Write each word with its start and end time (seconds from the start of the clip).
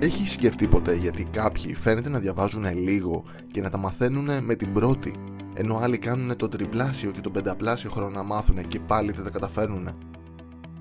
Έχεις 0.00 0.32
σκεφτεί 0.32 0.68
ποτέ 0.68 0.94
γιατί 0.94 1.24
κάποιοι 1.24 1.74
φαίνεται 1.74 2.08
να 2.08 2.18
διαβάζουν 2.18 2.64
λίγο 2.74 3.24
και 3.50 3.60
να 3.60 3.70
τα 3.70 3.78
μαθαίνουν 3.78 4.44
με 4.44 4.54
την 4.54 4.72
πρώτη, 4.72 5.14
ενώ 5.54 5.76
άλλοι 5.76 5.98
κάνουν 5.98 6.36
το 6.36 6.48
τριπλάσιο 6.48 7.10
και 7.10 7.20
το 7.20 7.30
πενταπλάσιο 7.30 7.90
χρόνο 7.90 8.10
να 8.10 8.22
μάθουν 8.22 8.66
και 8.66 8.80
πάλι 8.80 9.12
δεν 9.12 9.24
τα 9.24 9.30
καταφέρνουν. 9.30 9.88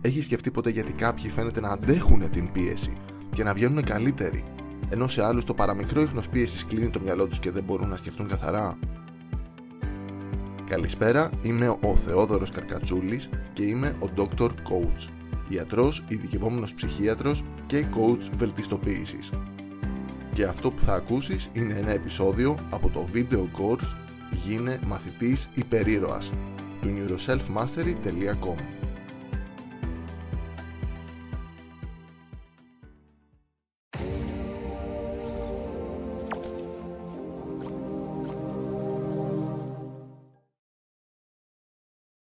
Έχεις 0.01 0.25
σκεφτεί 0.25 0.51
ποτέ 0.51 0.69
γιατί 0.69 0.93
κάποιοι 0.93 1.29
φαίνεται 1.29 1.59
να 1.59 1.69
αντέχουν 1.69 2.29
την 2.29 2.51
πίεση 2.51 2.97
και 3.29 3.43
να 3.43 3.53
βγαίνουν 3.53 3.83
καλύτεροι, 3.83 4.43
ενώ 4.89 5.07
σε 5.07 5.23
άλλους 5.23 5.43
το 5.43 5.53
παραμικρό 5.53 6.01
ίχνος 6.01 6.29
πίεσης 6.29 6.65
κλείνει 6.65 6.89
το 6.89 6.99
μυαλό 6.99 7.27
τους 7.27 7.39
και 7.39 7.51
δεν 7.51 7.63
μπορούν 7.63 7.89
να 7.89 7.97
σκεφτούν 7.97 8.27
καθαρά; 8.27 8.77
Καλησπέρα, 10.69 11.29
είμαι 11.41 11.67
ο 11.67 11.95
Θεόδωρος 11.95 12.49
Καρκατσούλης 12.49 13.29
και 13.53 13.63
είμαι 13.63 13.95
ο 13.99 14.09
Dr. 14.17 14.47
Coach 14.47 15.16
ιατρός, 15.49 16.03
ειδικευόμενος 16.07 16.73
ψυχίατρος 16.73 17.43
και 17.67 17.85
coach 17.95 18.29
βελτιστοποίησης. 18.37 19.31
Και 20.33 20.43
αυτό 20.43 20.71
που 20.71 20.81
θα 20.81 20.93
ακούσεις 20.93 21.49
είναι 21.53 21.73
ένα 21.73 21.91
επεισόδιο 21.91 22.57
από 22.69 22.89
το 22.89 23.07
video 23.13 23.41
course 23.41 23.95
«Γίνε 24.45 24.79
μαθητής 24.85 25.49
υπερήρωας» 25.55 26.31
του 26.81 26.87
neuroselfmastery.com 26.87 28.77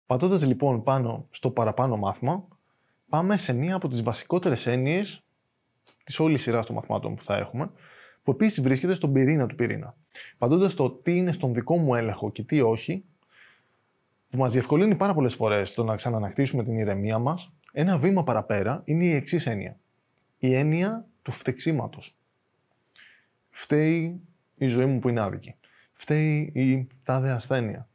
Πατώντας 0.06 0.46
λοιπόν 0.46 0.84
πάνω 0.84 1.28
στο 1.30 1.52
παραπάνω 1.52 1.98
μάθημα, 1.98 2.48
πάμε 3.10 3.38
σε 3.38 3.54
μία 3.54 3.76
από 3.76 3.88
τις 3.88 4.04
βασικότερες 4.04 4.68
έννοιες 4.68 5.24
της 6.04 6.20
όλης 6.20 6.42
σειράς 6.42 6.66
των 6.66 6.76
μαθημάτων 6.76 7.16
που 7.16 7.24
θα 7.24 7.38
έχουμε, 7.38 7.72
που 8.24 8.32
επίσης 8.32 8.62
βρίσκεται 8.62 8.94
στον 8.94 9.14
πυρήνα 9.14 9.46
του 9.46 9.56
πυρήνα. 9.56 9.96
Παντώντας 10.38 10.74
το 10.74 10.90
τι 10.90 11.18
είναι 11.18 11.32
στον 11.32 11.54
δικό 11.54 11.78
μου 11.78 11.96
έλεγχο 11.96 12.32
και 12.32 12.44
τι 12.44 12.62
όχι, 12.62 13.04
που 14.30 14.38
μας 14.38 14.52
διευκολύνει 14.52 14.96
πάρα 14.96 15.14
πολλές 15.14 15.36
φορές 15.36 15.74
το 15.74 15.84
να 15.84 15.96
ξανανακτήσουμε 15.96 16.64
την 16.64 16.78
ηρεμία 16.78 17.20
μας, 17.20 17.52
ένα 17.72 17.98
βήμα 17.98 18.24
παραπέρα 18.24 18.82
είναι 18.86 19.04
η 19.04 19.14
εξής 19.14 19.46
έννοια. 19.46 19.80
Η 20.38 20.54
έννοια 20.54 21.06
του 21.22 21.32
φτεξίματος. 21.32 22.16
Φταίει 23.50 24.22
η 24.58 24.68
ζωή 24.68 24.86
μου 24.86 25.00
που 25.00 25.10
είναι 25.10 25.22
άδικη. 25.22 25.56
Φταίει 25.94 26.52
η 26.54 26.88
τάδε 27.04 27.32
ασθένεια. 27.32 27.88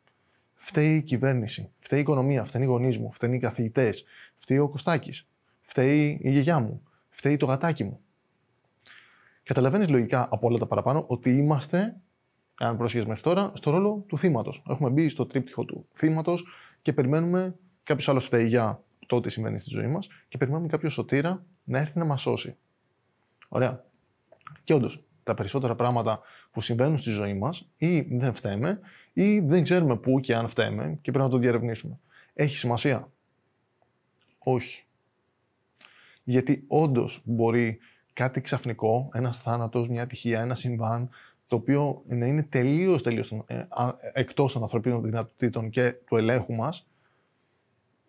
Φταίει 0.65 0.97
η 0.97 1.03
κυβέρνηση. 1.03 1.71
Φταίει 1.79 1.99
η 1.99 2.03
οικονομία. 2.03 2.45
Φταίει 2.45 2.63
οι 2.63 2.65
γονείς 2.65 2.99
μου. 2.99 3.13
Φταίει 3.13 3.35
οι 3.35 3.39
καθηγητές. 3.39 4.05
Φταίει 4.37 4.59
ο 4.59 4.69
Κωστάκης. 4.69 5.29
Φταίει 5.61 6.19
η 6.23 6.31
γιαγιά 6.31 6.59
μου. 6.59 6.83
Φταίει 7.09 7.37
το 7.37 7.47
γατάκι 7.47 7.85
μου. 7.85 8.01
Καταλαβαίνεις 9.43 9.89
λογικά 9.89 10.29
από 10.31 10.47
όλα 10.47 10.59
τα 10.59 10.67
παραπάνω 10.67 11.05
ότι 11.07 11.31
είμαστε, 11.37 11.97
αν 12.55 12.77
πρόσχεσαι 12.77 13.07
μέχρι 13.07 13.23
τώρα, 13.23 13.53
στο 13.55 13.71
ρόλο 13.71 14.05
του 14.09 14.19
θύματος. 14.19 14.63
Έχουμε 14.69 14.91
μπει 14.91 15.09
στο 15.09 15.27
τρίπτυχο 15.27 15.65
του 15.65 15.87
θύματος 15.93 16.47
και 16.83 16.93
περιμένουμε 16.93 17.55
κάποιος 17.83 18.09
άλλος 18.09 18.25
φταίει 18.25 18.47
για 18.47 18.83
το 19.07 19.21
τι 19.21 19.31
συμβαίνει 19.31 19.59
στη 19.59 19.71
ζωή 19.71 19.87
μας 19.87 20.09
και 20.29 20.39
περιμένουμε 20.39 20.69
κάποιο 20.69 20.89
σωτήρα 20.89 21.45
να 21.65 21.79
έρθει 21.79 21.99
να 21.99 22.05
μας 22.05 22.21
σώσει. 22.21 22.57
Ωραία. 23.49 23.85
Και 24.65 24.75
όντως, 24.75 25.05
τα 25.23 25.35
περισσότερα 25.35 25.75
πράγματα 25.75 26.21
που 26.51 26.61
συμβαίνουν 26.61 26.99
στη 26.99 27.11
ζωή 27.11 27.35
μας 27.35 27.69
ή 27.77 28.01
δεν 28.01 28.35
φταίμε 28.35 28.81
ή 29.13 29.41
δεν 29.41 29.63
ξέρουμε 29.63 29.97
πού 29.97 30.21
και 30.21 30.35
αν 30.35 30.49
φταίμε 30.49 30.99
και 31.03 31.11
πρέπει 31.11 31.25
να 31.25 31.31
το 31.31 31.37
διαρευνήσουμε. 31.37 31.99
Έχει 32.35 32.57
σημασία; 32.57 33.09
Όχι. 34.39 34.85
Γιατί 36.25 36.65
όντως 36.67 37.23
μπορεί 37.25 37.79
κάτι 38.13 38.41
ξαφνικό, 38.41 39.11
ένας 39.13 39.39
θάνατος, 39.39 39.89
μια 39.89 40.03
ατυχία, 40.03 40.41
ένα 40.41 40.55
συμβάν, 40.55 41.09
το 41.47 41.57
οποίο 41.57 42.03
να 42.07 42.27
είναι 42.27 42.43
τελείως 42.43 43.03
τελείως 43.03 43.33
ε, 43.47 43.67
εκτός 44.13 44.53
των 44.53 44.63
ανθρωπίνων 44.63 45.03
δυνατοτήτων 45.03 45.71
και 45.71 45.93
του 45.93 46.17
ελέγχου 46.17 46.55
μας, 46.55 46.87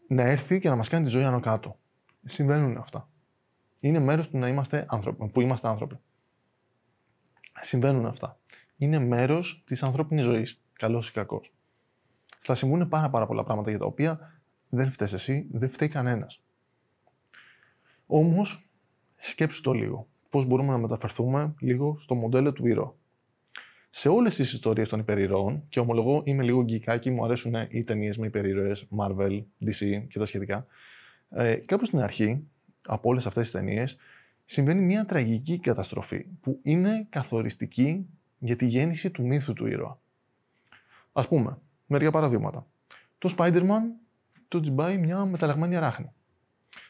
να 0.07 0.21
έρθει 0.23 0.59
και 0.59 0.69
να 0.69 0.75
μας 0.75 0.89
κάνει 0.89 1.05
τη 1.05 1.09
ζωή 1.09 1.23
άνω 1.23 1.39
κάτω. 1.39 1.77
Συμβαίνουν 2.25 2.77
αυτά. 2.77 3.09
Είναι 3.79 3.99
μέρος 3.99 4.29
του 4.29 4.37
να 4.37 4.47
είμαστε 4.47 4.85
άνθρωποι, 4.87 5.27
που 5.27 5.41
είμαστε 5.41 5.67
άνθρωποι. 5.67 5.95
Συμβαίνουν 7.61 8.05
αυτά. 8.05 8.37
Είναι 8.77 8.99
μέρος 8.99 9.63
της 9.65 9.83
ανθρώπινης 9.83 10.25
ζωής 10.25 10.62
καλός 10.73 11.09
ή 11.09 11.11
κακός. 11.11 11.53
Θα 12.39 12.55
συμβούν 12.55 12.89
πάρα, 12.89 13.09
πάρα 13.09 13.25
πολλά 13.25 13.43
πράγματα 13.43 13.69
για 13.69 13.79
τα 13.79 13.85
οποία 13.85 14.41
δεν 14.69 14.89
φταίει 14.89 15.07
εσύ, 15.11 15.47
δεν 15.51 15.69
φταίει 15.69 15.87
κανένας. 15.87 16.41
Όμως, 18.05 18.69
σκέψου 19.15 19.61
το 19.61 19.71
λίγο. 19.71 20.07
Πώς 20.29 20.45
μπορούμε 20.45 20.71
να 20.71 20.77
μεταφερθούμε 20.77 21.53
λίγο 21.59 21.97
στο 21.99 22.15
μοντέλο 22.15 22.53
του 22.53 22.67
ήρωα. 22.67 22.93
Σε 23.89 24.09
όλες 24.09 24.35
τις 24.35 24.53
ιστορίες 24.53 24.89
των 24.89 24.99
υπερηρώων, 24.99 25.63
και 25.69 25.79
ομολογώ 25.79 26.21
είμαι 26.25 26.43
λίγο 26.43 26.63
γκικάκι, 26.63 27.09
μου 27.09 27.23
αρέσουν 27.23 27.53
οι 27.69 27.83
ταινίες 27.83 28.17
με 28.17 28.25
υπερηρώε, 28.25 28.75
Marvel, 28.97 29.43
DC 29.65 30.05
και 30.09 30.19
τα 30.19 30.25
σχετικά. 30.25 30.65
Ε, 31.29 31.55
κάπου 31.55 31.85
στην 31.85 31.99
αρχή, 31.99 32.47
από 32.85 33.09
όλες 33.09 33.25
αυτές 33.25 33.43
τις 33.43 33.51
ταινίες, 33.51 33.97
συμβαίνει 34.45 34.81
μια 34.81 35.05
τραγική 35.05 35.59
καταστροφή 35.59 36.25
που 36.41 36.59
είναι 36.63 37.05
καθοριστική 37.09 38.05
για 38.39 38.55
τη 38.55 38.65
γέννηση 38.65 39.11
του 39.11 39.25
μύθου 39.25 39.53
του 39.53 39.67
ήρωα. 39.67 39.99
Α 41.13 41.27
πούμε, 41.27 41.57
μερικά 41.85 42.11
παραδείγματα. 42.11 42.67
Το 43.17 43.33
Spider-Man 43.37 43.81
το 44.47 44.59
τσιμπάει 44.59 44.97
μια 44.97 45.25
μεταλλαγμένη 45.25 45.75
αράχνη. 45.75 46.11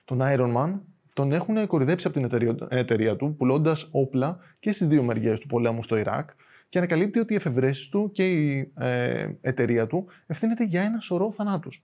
Τον 0.06 0.20
Iron 0.22 0.56
Man 0.56 0.80
τον 1.14 1.32
έχουν 1.32 1.68
κορυδέψει 1.68 2.08
από 2.08 2.16
την 2.16 2.26
εταιρεία, 2.26 2.56
εταιρεία 2.70 3.16
του, 3.16 3.36
πουλώντας 3.38 3.90
όπλα 3.92 4.38
και 4.60 4.72
στις 4.72 4.88
δύο 4.88 5.04
μεριές 5.04 5.40
του 5.40 5.48
πολέμου 5.48 5.84
στο 5.84 5.98
Ιράκ 5.98 6.30
και 6.70 6.78
ανακαλύπτει 6.78 7.20
ότι 7.20 7.34
οι 7.34 7.36
εφευρέσεις 7.36 7.90
του 7.90 8.12
και 8.12 8.32
η 8.32 8.72
ε, 8.78 9.30
εταιρεία 9.42 9.88
του 9.88 10.06
ευθύνεται 10.26 10.64
για 10.64 10.82
ένα 10.82 11.00
σωρό 11.00 11.32
θανάτους. 11.32 11.84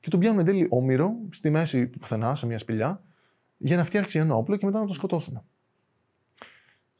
Και 0.00 0.08
τον 0.08 0.20
πιάνουν 0.20 0.38
εν 0.38 0.44
τέλει 0.44 0.66
όμοιρο 0.70 1.12
στη 1.30 1.50
μέση 1.50 1.88
του 1.88 1.98
πουθενά, 1.98 2.34
σε 2.34 2.46
μια 2.46 2.58
σπηλιά, 2.58 3.02
για 3.56 3.76
να 3.76 3.84
φτιάξει 3.84 4.18
ένα 4.18 4.34
όπλο 4.34 4.56
και 4.56 4.66
μετά 4.66 4.78
να 4.78 4.84
τον 4.84 4.94
σκοτώσουν. 4.94 5.42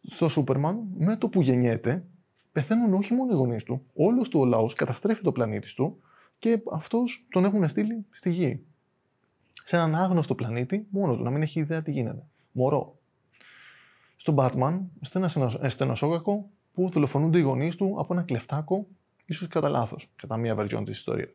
Στο 0.02 0.28
Σούπερμαν, 0.28 0.86
με 0.98 1.16
το 1.16 1.28
που 1.28 1.40
γεννιέται, 1.42 2.04
πεθαίνουν 2.52 2.94
όχι 2.94 3.14
μόνο 3.14 3.32
οι 3.32 3.36
γονείς 3.36 3.64
του, 3.64 3.82
όλος 3.94 4.28
του 4.28 4.40
ο 4.40 4.44
λαός 4.44 4.74
καταστρέφει 4.74 5.22
το 5.22 5.32
πλανήτη 5.32 5.74
του 5.74 6.00
και 6.38 6.62
αυτός 6.72 7.26
τον 7.30 7.44
έχουν 7.44 7.68
στείλει 7.68 8.06
στη 8.10 8.30
γη. 8.30 8.64
Σε 9.64 9.76
έναν 9.76 9.94
άγνωστο 9.94 10.34
πλανήτη, 10.34 10.86
μόνο 10.90 11.16
του, 11.16 11.22
να 11.22 11.30
μην 11.30 11.42
έχει 11.42 11.60
ιδέα 11.60 11.82
τι 11.82 11.90
γίνεται. 11.90 12.26
Μωρό. 12.52 12.98
Στον 14.16 14.34
Batman, 14.38 14.80
σε 15.00 15.18
ένα 15.18 15.68
στενοσόγακο 15.68 16.50
που 16.74 16.88
δολοφονούνται 16.88 17.38
οι 17.38 17.42
γονείς 17.42 17.76
του 17.76 17.96
από 17.98 18.12
ένα 18.12 18.22
κλεφτάκο, 18.22 18.86
ίσως 19.26 19.48
κατά 19.48 19.68
λάθος, 19.68 20.10
κατά 20.16 20.36
μία 20.36 20.54
βερζιόν 20.54 20.84
της 20.84 20.98
ιστορίας. 20.98 21.30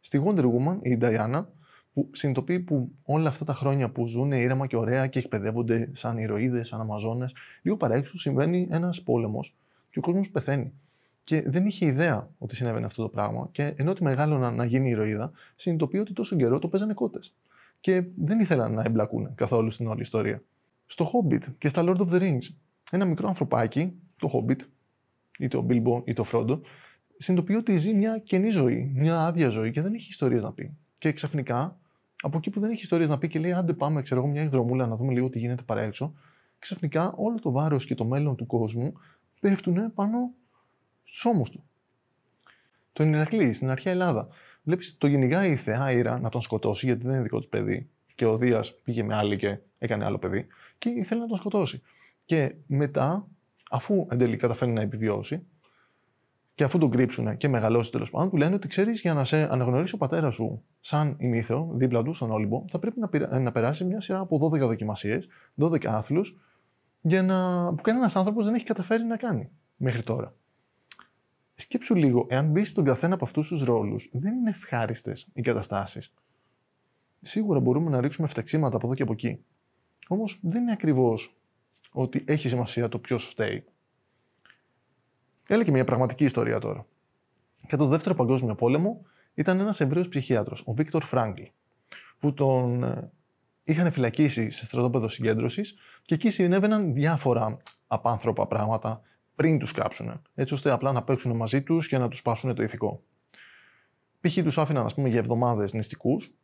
Στη 0.00 0.22
Wonder 0.26 0.44
Woman, 0.44 0.78
η 0.82 0.98
Diana, 1.00 1.44
που 1.92 2.10
συνειδητοποιεί 2.12 2.60
που 2.60 2.90
όλα 3.02 3.28
αυτά 3.28 3.44
τα 3.44 3.54
χρόνια 3.54 3.90
που 3.90 4.06
ζουν 4.06 4.32
ήρεμα 4.32 4.66
και 4.66 4.76
ωραία 4.76 5.06
και 5.06 5.18
εκπαιδεύονται 5.18 5.90
σαν 5.92 6.18
ηρωίδες, 6.18 6.68
σαν 6.68 6.80
Αμαζόνες, 6.80 7.34
λίγο 7.62 7.76
παρέξω 7.76 8.18
συμβαίνει 8.18 8.68
ένας 8.70 9.02
πόλεμος 9.02 9.54
και 9.94 10.00
ο 10.00 10.02
κόσμος 10.02 10.30
πεθαίνει. 10.30 10.72
Και 11.24 11.42
δεν 11.46 11.66
είχε 11.66 11.86
ιδέα 11.86 12.28
ότι 12.38 12.56
συνέβαινε 12.56 12.86
αυτό 12.86 13.02
το 13.02 13.08
πράγμα. 13.08 13.48
Και 13.52 13.74
ενώ 13.76 13.92
τη 13.92 14.02
μεγάλωνα 14.02 14.50
να 14.50 14.64
γίνει 14.64 14.88
ηρωίδα, 14.88 15.32
συνειδητοποιεί 15.56 16.00
ότι 16.02 16.12
τόσο 16.12 16.36
καιρό 16.36 16.58
το 16.58 16.68
παίζανε 16.68 16.94
κότες. 16.94 17.34
Και 17.80 18.04
δεν 18.16 18.40
ήθελαν 18.40 18.72
να 18.72 18.82
εμπλακούν 18.86 19.34
καθόλου 19.34 19.70
στην 19.70 19.86
όλη 19.86 20.00
ιστορία. 20.00 20.42
Στο 20.86 21.10
Hobbit 21.12 21.42
και 21.58 21.68
στα 21.68 21.84
Lord 21.86 21.96
of 21.96 22.08
the 22.08 22.20
Rings, 22.20 22.54
ένα 22.90 23.04
μικρό 23.04 23.28
ανθρωπάκι, 23.28 23.92
το 24.16 24.30
Hobbit, 24.34 24.58
είτε 25.38 25.56
ο 25.56 25.66
Bilbo 25.68 26.02
είτε 26.04 26.20
ο 26.20 26.26
Frodo, 26.32 26.60
συνειδητοποιεί 27.16 27.56
ότι 27.58 27.76
ζει 27.76 27.94
μια 27.94 28.18
καινή 28.18 28.50
ζωή, 28.50 28.92
μια 28.94 29.26
άδεια 29.26 29.48
ζωή 29.48 29.70
και 29.70 29.82
δεν 29.82 29.94
έχει 29.94 30.06
ιστορίες 30.10 30.42
να 30.42 30.52
πει. 30.52 30.76
Και 30.98 31.12
ξαφνικά, 31.12 31.78
από 32.22 32.36
εκεί 32.36 32.50
που 32.50 32.60
δεν 32.60 32.70
έχει 32.70 32.82
ιστορίες 32.82 33.08
να 33.08 33.18
πει 33.18 33.28
και 33.28 33.38
λέει: 33.38 33.52
Άντε, 33.52 33.72
πάμε, 33.72 34.02
ξέρω 34.02 34.20
εγώ, 34.20 34.30
μια 34.30 34.42
εκδρομούλα 34.42 34.86
να 34.86 34.96
δούμε 34.96 35.12
λίγο 35.12 35.28
τι 35.28 35.38
γίνεται 35.38 35.62
παρά 35.62 35.80
έξω, 35.82 36.14
ξαφνικά 36.58 37.12
όλο 37.16 37.38
το 37.38 37.50
βάρος 37.50 37.86
και 37.86 37.94
το 37.94 38.04
μέλλον 38.04 38.36
του 38.36 38.46
κόσμου 38.46 38.92
πέφτουν 39.44 39.94
πάνω 39.94 40.32
στους 41.02 41.24
ώμους 41.24 41.50
του. 41.50 41.64
Το 42.92 43.04
Ηρακλή 43.04 43.52
στην 43.52 43.70
αρχαία 43.70 43.92
Ελλάδα. 43.92 44.28
Βλέπεις 44.62 44.96
το 44.98 45.08
κυνηγάει 45.08 45.50
η 45.50 45.56
θεά 45.56 45.92
Ήρα 45.92 46.18
να 46.18 46.28
τον 46.28 46.40
σκοτώσει 46.40 46.86
γιατί 46.86 47.02
δεν 47.02 47.12
είναι 47.12 47.22
δικό 47.22 47.38
τη 47.38 47.46
παιδί. 47.46 47.90
Και 48.14 48.26
ο 48.26 48.36
Δίας 48.36 48.74
πήγε 48.82 49.02
με 49.02 49.16
άλλη 49.16 49.36
και 49.36 49.58
έκανε 49.78 50.04
άλλο 50.04 50.18
παιδί 50.18 50.46
και 50.78 50.88
ήθελε 50.88 51.20
να 51.20 51.26
τον 51.26 51.36
σκοτώσει. 51.36 51.82
Και 52.24 52.54
μετά, 52.66 53.28
αφού 53.70 54.06
εν 54.10 54.18
τέλει 54.18 54.36
καταφέρει 54.36 54.70
να 54.70 54.80
επιβιώσει, 54.80 55.46
και 56.54 56.64
αφού 56.64 56.78
τον 56.78 56.90
κρύψουν 56.90 57.36
και 57.36 57.48
μεγαλώσει 57.48 57.90
τέλος 57.90 58.10
πάντων, 58.10 58.30
του 58.30 58.36
λένε 58.36 58.54
ότι 58.54 58.68
ξέρεις 58.68 59.00
για 59.00 59.14
να 59.14 59.24
σε 59.24 59.52
αναγνωρίσει 59.52 59.94
ο 59.94 59.98
πατέρας 59.98 60.34
σου 60.34 60.62
σαν 60.80 61.16
ημίθεο 61.18 61.70
δίπλα 61.74 62.02
του 62.02 62.12
στον 62.14 62.30
Όλυμπο, 62.30 62.64
θα 62.68 62.78
πρέπει 62.78 63.00
να, 63.00 63.38
να 63.38 63.52
περάσει 63.52 63.84
μια 63.84 64.00
σειρά 64.00 64.18
από 64.18 64.50
12 64.54 64.58
δοκιμασίες, 64.58 65.28
12 65.60 65.86
άθλους, 65.86 66.38
για 67.06 67.22
να... 67.22 67.68
που 67.74 67.82
κανένας 67.82 68.16
άνθρωπος 68.16 68.44
δεν 68.44 68.54
έχει 68.54 68.64
καταφέρει 68.64 69.04
να 69.04 69.16
κάνει 69.16 69.50
μέχρι 69.76 70.02
τώρα. 70.02 70.34
Σκέψου 71.54 71.94
λίγο, 71.94 72.26
εάν 72.28 72.46
μπεις 72.46 72.68
στον 72.68 72.84
καθένα 72.84 73.14
από 73.14 73.24
αυτούς 73.24 73.48
τους 73.48 73.62
ρόλους, 73.62 74.10
δεν 74.12 74.34
είναι 74.34 74.50
ευχάριστες 74.50 75.28
οι 75.32 75.42
καταστάσεις. 75.42 76.12
Σίγουρα 77.20 77.60
μπορούμε 77.60 77.90
να 77.90 78.00
ρίξουμε 78.00 78.26
φταξίματα 78.26 78.76
από 78.76 78.86
εδώ 78.86 78.94
και 78.94 79.02
από 79.02 79.12
εκεί. 79.12 79.44
Όμως 80.08 80.38
δεν 80.42 80.62
είναι 80.62 80.72
ακριβώς 80.72 81.36
ότι 81.92 82.24
έχει 82.26 82.48
σημασία 82.48 82.88
το 82.88 82.98
ποιος 82.98 83.24
φταίει. 83.24 83.64
Έλεγε 85.48 85.70
μια 85.70 85.84
πραγματική 85.84 86.24
ιστορία 86.24 86.58
τώρα. 86.58 86.86
Κατά 87.66 87.84
το 87.84 87.90
δεύτερο 87.90 88.14
παγκόσμιο 88.14 88.54
πόλεμο 88.54 89.06
ήταν 89.34 89.60
ένας 89.60 89.80
Εβραίος 89.80 90.08
ψυχίατρος, 90.08 90.62
ο 90.66 90.72
Βίκτορ 90.72 91.02
Φράγκλ, 91.02 91.42
που 92.18 92.34
τον 92.34 92.82
ε, 92.82 93.10
είχαν 93.64 93.90
φυλακίσει 93.92 94.50
σε 94.50 94.64
στρατόπεδο 94.64 95.08
συγκέντρωσης 95.08 95.74
και 96.04 96.14
εκεί 96.14 96.30
συνέβαιναν 96.30 96.92
διάφορα 96.92 97.56
απάνθρωπα 97.86 98.46
πράγματα 98.46 99.02
πριν 99.34 99.58
τους 99.58 99.72
κάψουν. 99.72 100.22
Έτσι 100.34 100.54
ώστε 100.54 100.70
απλά 100.70 100.92
να 100.92 101.02
παίξουν 101.02 101.36
μαζί 101.36 101.62
τους 101.62 101.88
και 101.88 101.98
να 101.98 102.08
τους 102.08 102.22
πάσουν 102.22 102.54
το 102.54 102.62
ηθικό. 102.62 103.02
Π.χ. 104.20 104.34
τους 104.34 104.58
άφηναν, 104.58 104.84
ας 104.84 104.94
πούμε, 104.94 105.08
για 105.08 105.18
εβδομάδες 105.18 105.72
νηστικούς 105.72 106.34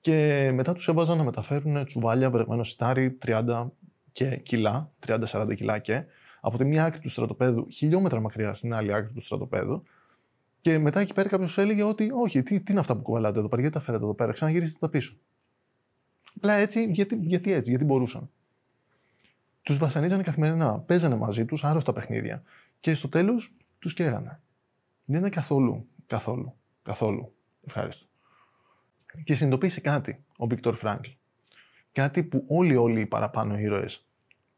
και 0.00 0.50
μετά 0.54 0.72
τους 0.72 0.88
έβαζαν 0.88 1.16
να 1.16 1.24
μεταφέρουν 1.24 1.84
τσουβάλια 1.84 2.30
βρεγμένο 2.30 2.64
σιτάρι 2.64 3.18
30 3.26 3.66
και 4.12 4.36
κιλά, 4.36 4.92
30-40 5.06 5.54
κιλά 5.56 5.78
και, 5.78 6.04
από 6.40 6.58
τη 6.58 6.64
μία 6.64 6.84
άκρη 6.84 7.00
του 7.00 7.10
στρατοπέδου, 7.10 7.68
χιλιόμετρα 7.70 8.20
μακριά 8.20 8.54
στην 8.54 8.74
άλλη 8.74 8.94
άκρη 8.94 9.12
του 9.12 9.20
στρατοπέδου. 9.20 9.82
Και 10.60 10.78
μετά 10.78 11.00
εκεί 11.00 11.14
πέρα 11.14 11.28
κάποιος 11.28 11.58
έλεγε 11.58 11.82
ότι, 11.82 12.10
Όχι, 12.12 12.42
τι, 12.42 12.60
τι 12.60 12.70
είναι 12.72 12.80
αυτά 12.80 12.96
που 12.96 13.02
κουβαλάτε 13.02 13.38
εδώ 13.38 13.48
πέρα, 13.48 13.60
γιατί 13.60 13.76
τα 13.76 13.84
φέρετε 13.84 14.04
εδώ 14.04 14.14
πέρα, 14.14 14.32
ξαναγυρίστε 14.32 14.78
τα 14.80 14.88
πίσω. 14.88 15.16
Απλά 16.36 16.52
έτσι, 16.52 16.84
γιατί, 16.84 17.16
γιατί 17.16 17.52
έτσι, 17.52 17.70
γιατί 17.70 17.84
μπορούσαν. 17.84 18.30
Τους 19.62 19.78
βασανίζανε 19.78 20.22
καθημερινά, 20.22 20.78
παίζανε 20.78 21.16
μαζί 21.16 21.44
τους 21.44 21.64
άρρωστα 21.64 21.92
παιχνίδια 21.92 22.42
και 22.80 22.94
στο 22.94 23.08
τέλος 23.08 23.54
τους 23.78 23.94
καίγανε. 23.94 24.40
Δεν 25.04 25.18
είναι 25.18 25.28
καθόλου, 25.28 25.86
καθόλου, 26.06 26.54
καθόλου 26.82 27.34
ευχάριστο. 27.66 28.06
Και 29.24 29.34
συνειδητοποίησε 29.34 29.80
κάτι 29.80 30.24
ο 30.36 30.46
Βίκτορ 30.46 30.74
Φράγκλ. 30.74 31.08
Κάτι 31.92 32.22
που 32.22 32.44
όλοι 32.48 32.76
όλοι 32.76 33.00
οι 33.00 33.06
παραπάνω 33.06 33.58
ήρωες 33.58 34.06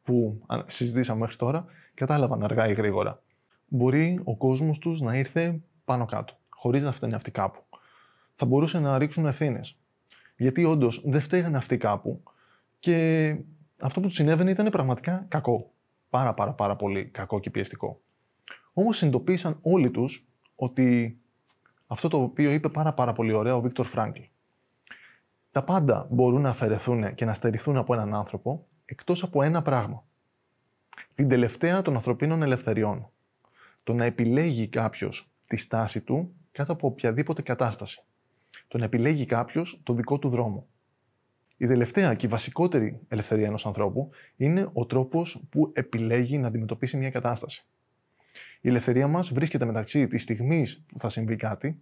που 0.03 0.47
συζητήσαμε 0.67 1.21
μέχρι 1.21 1.37
τώρα 1.37 1.65
κατάλαβαν 1.95 2.43
αργά 2.43 2.69
ή 2.69 2.73
γρήγορα. 2.73 3.23
Μπορεί 3.69 4.21
ο 4.25 4.37
κόσμος 4.37 4.79
τους 4.79 5.01
να 5.01 5.17
ήρθε 5.17 5.61
πάνω 5.85 6.05
κάτω, 6.05 6.35
χωρίς 6.49 6.83
να 6.83 6.93
φταίνει 6.93 7.15
αυτοί 7.15 7.31
κάπου. 7.31 7.65
Θα 8.33 8.47
μπορούσε 8.47 8.79
να 8.81 8.99
ρίξουν 8.99 9.27
ευθύνες. 9.27 9.79
Γιατί 10.37 10.65
όντως 10.65 11.03
δεν 11.05 11.21
φταίγανε 11.21 11.57
αυτοί 11.57 11.77
κάπου 11.77 12.23
και 12.79 13.37
αυτό 13.85 14.01
που 14.01 14.07
τους 14.07 14.17
συνέβαινε 14.17 14.51
ήταν 14.51 14.71
πραγματικά 14.71 15.25
κακό. 15.29 15.73
Πάρα 16.11 16.35
πάρα 16.35 16.53
πάρα 16.53 16.77
πολύ 16.77 17.05
κακό 17.05 17.41
και 17.41 17.51
πιεστικό. 17.51 18.01
Όμως 18.73 18.97
συνειδητοποίησαν 18.97 19.59
όλοι 19.63 19.91
τους 19.91 20.27
ότι 20.55 21.19
αυτό 21.87 22.09
το 22.09 22.23
οποίο 22.23 22.51
είπε 22.51 22.69
πάρα 22.69 22.93
πάρα 22.93 23.13
πολύ 23.13 23.33
ωραία 23.33 23.57
ο 23.57 23.61
Βίκτορ 23.61 23.87
Φράγκλ. 23.87 24.21
Τα 25.51 25.63
πάντα 25.63 26.07
μπορούν 26.11 26.41
να 26.41 26.49
αφαιρεθούν 26.49 27.15
και 27.15 27.25
να 27.25 27.35
στερηθούν 27.35 27.77
από 27.77 27.95
έναν 27.95 28.15
άνθρωπο 28.15 28.67
εκτός 28.85 29.23
από 29.23 29.43
ένα 29.43 29.63
πράγμα. 29.63 30.05
Την 31.15 31.29
τελευταία 31.29 31.83
των 31.83 31.95
ανθρωπίνων 31.95 32.43
ελευθεριών. 32.43 33.11
Το 33.83 33.93
να 33.95 34.05
επιλέγει 34.05 34.69
κάποιος 34.69 35.31
τη 35.47 35.57
στάση 35.57 36.01
του 36.01 36.35
κάτω 36.53 36.73
από 36.73 36.87
οποιαδήποτε 36.87 37.43
κατάσταση. 37.43 38.05
Το 38.69 38.79
να 38.79 38.85
επιλέγει 38.85 39.27
κάποιος 39.27 39.81
το 39.83 39.93
δικό 39.93 40.19
του 40.19 40.29
δρόμο. 40.29 40.67
Η 41.57 41.67
τελευταία 41.67 42.15
και 42.15 42.27
η 42.27 42.29
βασικότερη 42.29 43.01
ελευθερία 43.09 43.47
ενός 43.47 43.67
ανθρώπου 43.67 44.11
είναι 44.37 44.71
ο 44.73 44.87
τρόπος 44.87 45.43
που 45.51 45.71
επιλέγει 45.75 46.39
να 46.39 46.47
αντιμετωπίσει 46.47 46.97
μια 46.97 47.11
κατάσταση. 47.11 47.65
Η 48.61 48.69
ελευθερία 48.69 49.07
μας 49.07 49.33
βρίσκεται 49.33 49.65
μεταξύ 49.65 50.07
της 50.07 50.23
στιγμής 50.23 50.85
που 50.87 50.99
θα 50.99 51.09
συμβεί 51.09 51.37
κάτι 51.37 51.81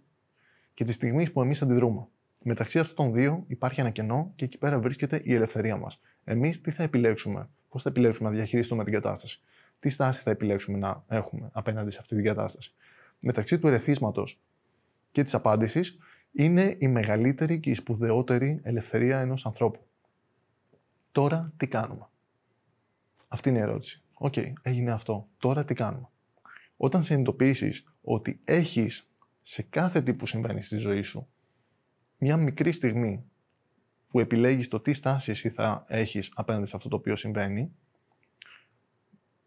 και 0.73 0.83
της 0.83 0.95
στιγμής 0.95 1.31
που 1.31 1.41
εμείς 1.41 1.61
αντιδρούμε. 1.61 2.07
Μεταξύ 2.43 2.79
αυτών 2.79 3.05
των 3.05 3.13
δύο 3.13 3.43
υπάρχει 3.47 3.79
ένα 3.79 3.89
κενό 3.89 4.31
και 4.35 4.45
εκεί 4.45 4.57
πέρα 4.57 4.79
βρίσκεται 4.79 5.21
η 5.23 5.33
ελευθερία 5.33 5.77
μας. 5.77 5.99
Εμείς 6.23 6.61
τι 6.61 6.71
θα 6.71 6.83
επιλέξουμε, 6.83 7.49
πώς 7.69 7.81
θα 7.81 7.89
επιλέξουμε 7.89 8.29
να 8.29 8.35
διαχειριστούμε 8.35 8.83
την 8.83 8.93
κατάσταση, 8.93 9.41
τι 9.79 9.89
στάση 9.89 10.21
θα 10.21 10.31
επιλέξουμε 10.31 10.77
να 10.77 11.03
έχουμε 11.07 11.49
απέναντι 11.53 11.89
σε 11.89 11.97
αυτή 12.01 12.15
την 12.15 12.23
κατάσταση. 12.23 12.73
Μεταξύ 13.19 13.59
του 13.59 13.67
ερεθίσματος 13.67 14.39
και 15.11 15.23
της 15.23 15.33
απάντησης 15.33 15.97
είναι 16.33 16.75
η 16.79 16.87
μεγαλύτερη 16.87 17.59
και 17.59 17.69
η 17.69 17.73
σπουδαιότερη 17.73 18.59
ελευθερία 18.63 19.19
ενός 19.19 19.45
ανθρώπου. 19.45 19.79
Τώρα 21.11 21.53
τι 21.57 21.67
κάνουμε; 21.67 22.07
Αυτή 23.27 23.49
είναι 23.49 23.57
η 23.57 23.61
ερώτηση. 23.61 24.01
Ok, 24.13 24.33
okay, 24.35 24.53
έγινε 24.61 24.91
αυτό. 24.91 25.27
Τώρα 25.37 25.65
τι 25.65 25.73
κάνουμε; 25.73 26.07
Όταν 26.77 27.03
συνειδητοποιήσεις 27.03 27.83
ότι 28.01 28.39
έχεις 28.43 29.07
σε 29.43 29.61
κάθε 29.61 30.01
τι 30.01 30.13
που 30.13 30.25
συμβαίνει 30.25 30.61
στη 30.61 30.77
ζωή 30.77 31.01
σου 31.01 31.27
μια 32.23 32.37
μικρή 32.37 32.71
στιγμή 32.71 33.23
που 34.07 34.19
επιλέγεις 34.19 34.67
το 34.67 34.79
τι 34.79 34.93
στάση 34.93 35.31
εσύ 35.31 35.49
θα 35.49 35.85
έχεις 35.87 36.31
απέναντι 36.35 36.65
σε 36.65 36.75
αυτό 36.75 36.89
το 36.89 36.95
οποίο 36.95 37.15
συμβαίνει, 37.15 37.75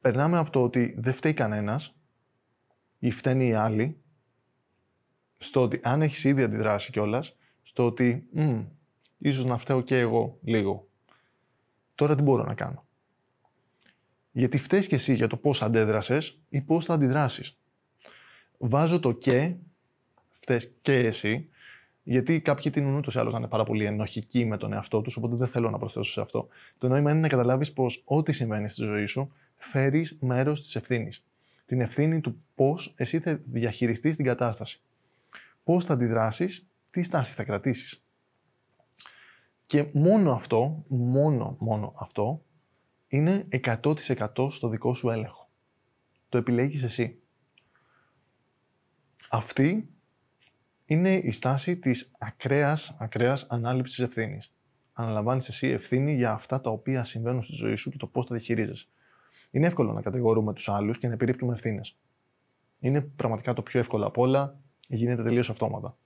περνάμε 0.01 0.39
από 0.39 0.51
το 0.51 0.63
ότι 0.63 0.95
δεν 0.99 1.13
φταίει 1.13 1.35
κανένας 1.35 1.97
ή 2.99 3.11
φταίνει 3.11 3.47
οι 3.47 3.53
άλλοι, 3.53 4.01
στο 5.39 5.63
ότι 5.63 5.81
αν 5.83 6.03
έχεις 6.03 6.25
ήδη 6.25 6.43
αντιδράσει 6.43 6.91
κιόλας, 6.91 7.37
στο 7.63 7.87
ότι 7.87 8.27
μ, 8.31 8.61
ίσως 9.19 9.45
να 9.45 9.59
φταίω 9.59 9.81
και 9.81 9.99
εγώ 9.99 10.39
λίγο. 10.43 10.89
Τώρα 11.95 12.15
τι 12.15 12.23
μπορώ 12.23 12.45
να 12.45 12.55
κάνω; 12.55 12.85
Γιατί 14.33 14.59
φταίεις 14.59 14.87
και 14.87 14.95
εσύ 14.95 15.15
για 15.15 15.27
το 15.27 15.37
πώς 15.37 15.63
αντέδρασες 15.63 16.39
ή 16.49 16.61
πώς 16.61 16.85
θα 16.85 16.95
αντιδράσεις. 16.95 17.59
Βάζω 18.59 19.01
το 19.01 19.13
και, 19.13 19.55
φταίει 20.31 20.73
και 20.83 20.93
εσύ, 20.93 21.49
γιατί 22.03 22.41
κάποιοι 22.41 22.71
τείνουν 22.71 22.95
ούτως 22.95 23.15
ή 23.15 23.19
άλλως 23.19 23.33
να 23.33 23.39
είναι 23.39 23.49
πάρα 23.49 23.65
πολύ 23.65 23.85
ενοχικοί 23.85 24.45
με 24.45 24.57
τον 24.57 24.73
εαυτό 24.73 25.01
τους, 25.01 25.17
οπότε 25.17 25.37
δεν 25.37 25.49
θέλω 25.49 25.71
να 25.71 25.79
προσθέσω 25.79 26.13
σε 26.13 26.21
αυτό. 26.21 26.49
Το 26.79 26.89
νόημα 26.89 27.11
είναι 27.11 27.21
να 27.21 27.29
καταλάβεις 27.29 27.73
πως 27.73 28.03
ό,τι 28.05 28.33
συμβαίνει 28.33 28.69
στη 28.69 28.83
ζωή 28.83 29.07
σου 29.07 29.33
φέρεις 29.57 30.17
μέρος 30.21 30.61
της 30.61 30.77
ευθύνης. 30.77 31.25
Την 31.65 31.81
ευθύνη 31.81 32.21
του 32.21 32.43
πώς 32.55 32.95
εσύ 32.97 33.21
θα 33.21 33.41
διαχειριστείς 33.45 34.17
την 34.17 34.25
κατάσταση. 34.25 34.81
Πώς 35.67 35.85
θα 35.85 35.93
αντιδράσεις, 35.93 36.69
τι 36.91 37.03
στάση 37.03 37.33
θα 37.33 37.45
κρατήσεις. 37.45 38.05
Και 39.67 39.91
μόνο 39.93 40.33
αυτό, 40.33 40.85
μόνο, 40.89 41.57
μόνο 41.61 41.95
αυτό, 41.97 42.45
είναι 43.09 43.49
100% 43.51 44.51
στο 44.51 44.69
δικό 44.69 44.95
σου 44.95 45.11
έλεγχο. 45.11 45.51
Το 46.29 46.39
επιλέγεις 46.39 46.83
εσύ. 46.83 47.23
Αυτή 49.31 49.89
είναι 50.85 51.15
η 51.15 51.31
στάση 51.31 51.77
της 51.79 52.13
ακραίας 52.19 52.97
ακραίας 52.99 53.47
ανάληψης 53.49 53.99
ευθύνης. 53.99 54.55
Αναλαμβάνεις 54.93 55.49
εσύ 55.49 55.69
ευθύνη 55.69 56.15
για 56.15 56.33
αυτά 56.33 56.61
τα 56.61 56.71
οποία 56.71 57.05
συμβαίνουν 57.05 57.43
στη 57.43 57.55
ζωή 57.55 57.75
σου 57.75 57.91
και 57.91 57.97
το 57.97 58.07
πώς 58.07 58.27
τα 58.27 58.35
διαχειρίζεσαι. 58.35 58.87
Είναι 59.51 59.67
εύκολο 59.67 59.93
να 59.93 60.03
κατηγορούμε 60.03 60.53
τους 60.53 60.69
άλλους 60.69 60.99
και 60.99 61.07
να 61.07 61.13
επιρρύπτουμε 61.13 61.53
ευθύνες. 61.53 61.99
Είναι 62.81 63.01
πραγματικά 63.01 63.53
το 63.53 63.63
πιο 63.63 63.81
εύκολο 63.81 64.07
από 64.07 64.23
όλα, 64.23 64.61
γίνεται 64.87 65.23
τελείως 65.23 65.51
αυτόματα. 65.51 65.97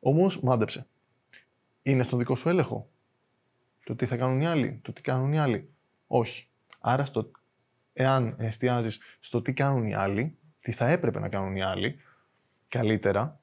Όμως, 0.00 0.40
μάντεψε. 0.40 0.86
Είναι 1.82 2.02
στον 2.02 2.18
δικό 2.18 2.34
σου 2.34 2.48
έλεγχο; 2.48 2.88
Το 3.84 3.96
τι 3.96 4.06
θα 4.06 4.16
κάνουν 4.16 4.40
οι 4.40 4.46
άλλοι, 4.46 4.80
το 4.82 4.92
τι 4.92 5.00
κάνουν 5.00 5.32
οι 5.32 5.38
άλλοι. 5.38 5.70
Όχι. 6.06 6.48
Άρα, 6.80 7.04
στο, 7.04 7.30
εάν 7.92 8.34
εστιάζεις 8.38 9.00
στο 9.20 9.42
τι 9.42 9.52
κάνουν 9.52 9.86
οι 9.86 9.94
άλλοι, 9.94 10.38
τι 10.60 10.72
θα 10.72 10.88
έπρεπε 10.88 11.18
να 11.18 11.28
κάνουν 11.28 11.56
οι 11.56 11.62
άλλοι, 11.62 11.96
καλύτερα, 12.68 13.40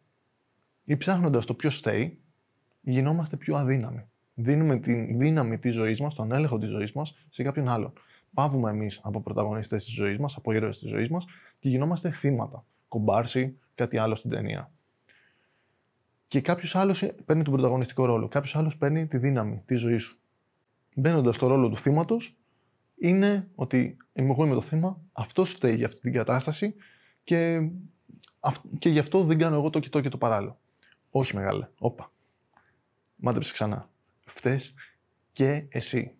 ή 0.86 0.98
ψάχνοντας 0.98 1.46
το 1.46 1.53
ποιος 1.53 1.77
φταίει, 1.77 2.20
γινόμαστε 2.82 3.38
πιο 3.38 3.55
αδύναμοι. 3.55 4.05
Δίνουμε 4.34 4.79
τη 4.79 4.94
δύναμη 5.15 5.58
της 5.58 5.74
ζωής 5.74 6.00
μας, 6.00 6.15
τον 6.15 6.32
έλεγχο 6.32 6.58
της 6.58 6.70
ζωής 6.70 6.91
μας 6.91 7.15
σε 7.29 7.44
κάποιον 7.44 7.67
άλλον. 7.67 7.94
Πάβουμε 8.34 8.70
εμείς 8.70 9.00
από 9.03 9.22
πρωταγωνιστές 9.22 9.84
της 9.84 9.94
ζωής 9.94 10.17
μας, 10.17 10.36
από 10.36 10.51
ήρωες 10.51 10.79
της 10.79 10.89
ζωής 10.89 11.10
μας 11.10 11.25
και 11.60 11.70
γινόμαστε 11.70 12.12
θύματα. 12.12 12.65
Κομπάρσι, 12.88 13.60
κάτι 13.75 13.98
άλλο 13.98 14.15
στην 14.15 14.29
ταινία. 14.29 14.72
Και 16.27 16.41
κάποιος 16.41 16.75
άλλος 16.75 17.05
παίρνει 17.25 17.44
τον 17.44 17.53
πρωταγωνιστικό 17.53 18.05
ρόλο. 18.05 18.27
Κάποιος 18.27 18.55
άλλος 18.55 18.77
παίρνει 18.77 19.08
τη 19.08 19.17
δύναμη 19.17 19.63
τη 19.65 19.75
ζωή 19.75 19.98
σου. 19.98 20.20
Μπαίνοντας 20.96 21.36
στο 21.36 21.48
ρόλο 21.48 21.70
του 21.70 21.77
θύματος, 21.77 22.38
είναι 22.96 23.48
ότι 23.55 23.98
είμαι 24.13 24.32
εγώ 24.32 24.46
είμαι 24.46 24.53
το 24.53 24.62
θύμα, 24.62 25.01
αυτό 25.12 25.46
φταίει 25.46 25.75
για 25.75 25.86
αυτή 25.86 26.00
την 26.00 26.13
κατάσταση 26.13 26.75
και, 27.24 27.70
και 28.79 28.89
γι' 28.89 29.00
αυτό 29.00 29.24
δεν 29.24 29.38
κάνω 29.38 29.55
εγώ 29.55 29.70
το 29.70 29.79
κοιτώ 29.79 30.01
και 30.01 30.10
το 30.10 30.17
παράλληλο. 30.17 30.60
Όχι 31.10 31.36
μεγάλε. 31.36 31.67
Όπα. 31.77 32.12
Μάντεψε 33.15 33.51
ξανά. 33.51 33.89
Φταίς 34.25 34.74
και 35.32 35.65
εσύ. 35.70 36.15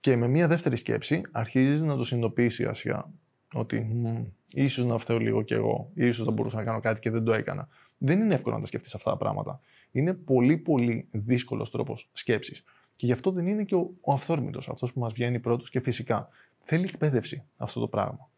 Και 0.00 0.16
με 0.16 0.28
μία 0.28 0.48
δεύτερη 0.48 0.76
σκέψη 0.76 1.22
αρχίζεις 1.32 1.82
να 1.82 1.96
το 1.96 2.04
συνειδητοποιήσει 2.04 2.64
ασιά. 2.64 3.10
Ότι 3.52 3.80
μ, 3.80 4.24
ίσως 4.52 4.84
να 4.84 4.98
φταίω 4.98 5.18
λίγο 5.18 5.42
κι 5.42 5.54
εγώ. 5.54 5.90
Ίσως 5.94 6.26
να 6.26 6.32
μπορούσα 6.32 6.56
να 6.56 6.64
κάνω 6.64 6.80
κάτι 6.80 7.00
και 7.00 7.10
δεν 7.10 7.24
το 7.24 7.32
έκανα. 7.32 7.68
Δεν 7.98 8.20
είναι 8.20 8.34
εύκολο 8.34 8.54
να 8.54 8.60
τα 8.60 8.66
σκεφτείς 8.66 8.94
αυτά 8.94 9.10
τα 9.10 9.16
πράγματα. 9.16 9.60
Είναι 9.90 10.12
πολύ 10.14 10.56
πολύ 10.56 11.08
δύσκολος 11.10 11.70
τρόπος 11.70 12.08
σκέψης. 12.12 12.64
Και 12.96 13.06
γι' 13.06 13.12
αυτό 13.12 13.30
δεν 13.30 13.46
είναι 13.46 13.64
και 13.64 13.74
ο, 13.74 13.94
ο 14.00 14.12
αυθόρμητος, 14.12 14.68
αυτός 14.68 14.92
που 14.92 15.00
μας 15.00 15.12
βγαίνει 15.12 15.38
πρώτος 15.38 15.70
και 15.70 15.80
φυσικά. 15.80 16.28
Θέλει 16.60 16.84
εκπαίδευση 16.84 17.44
αυτό 17.56 17.80
το 17.80 17.88
πράγμα. 17.88 18.30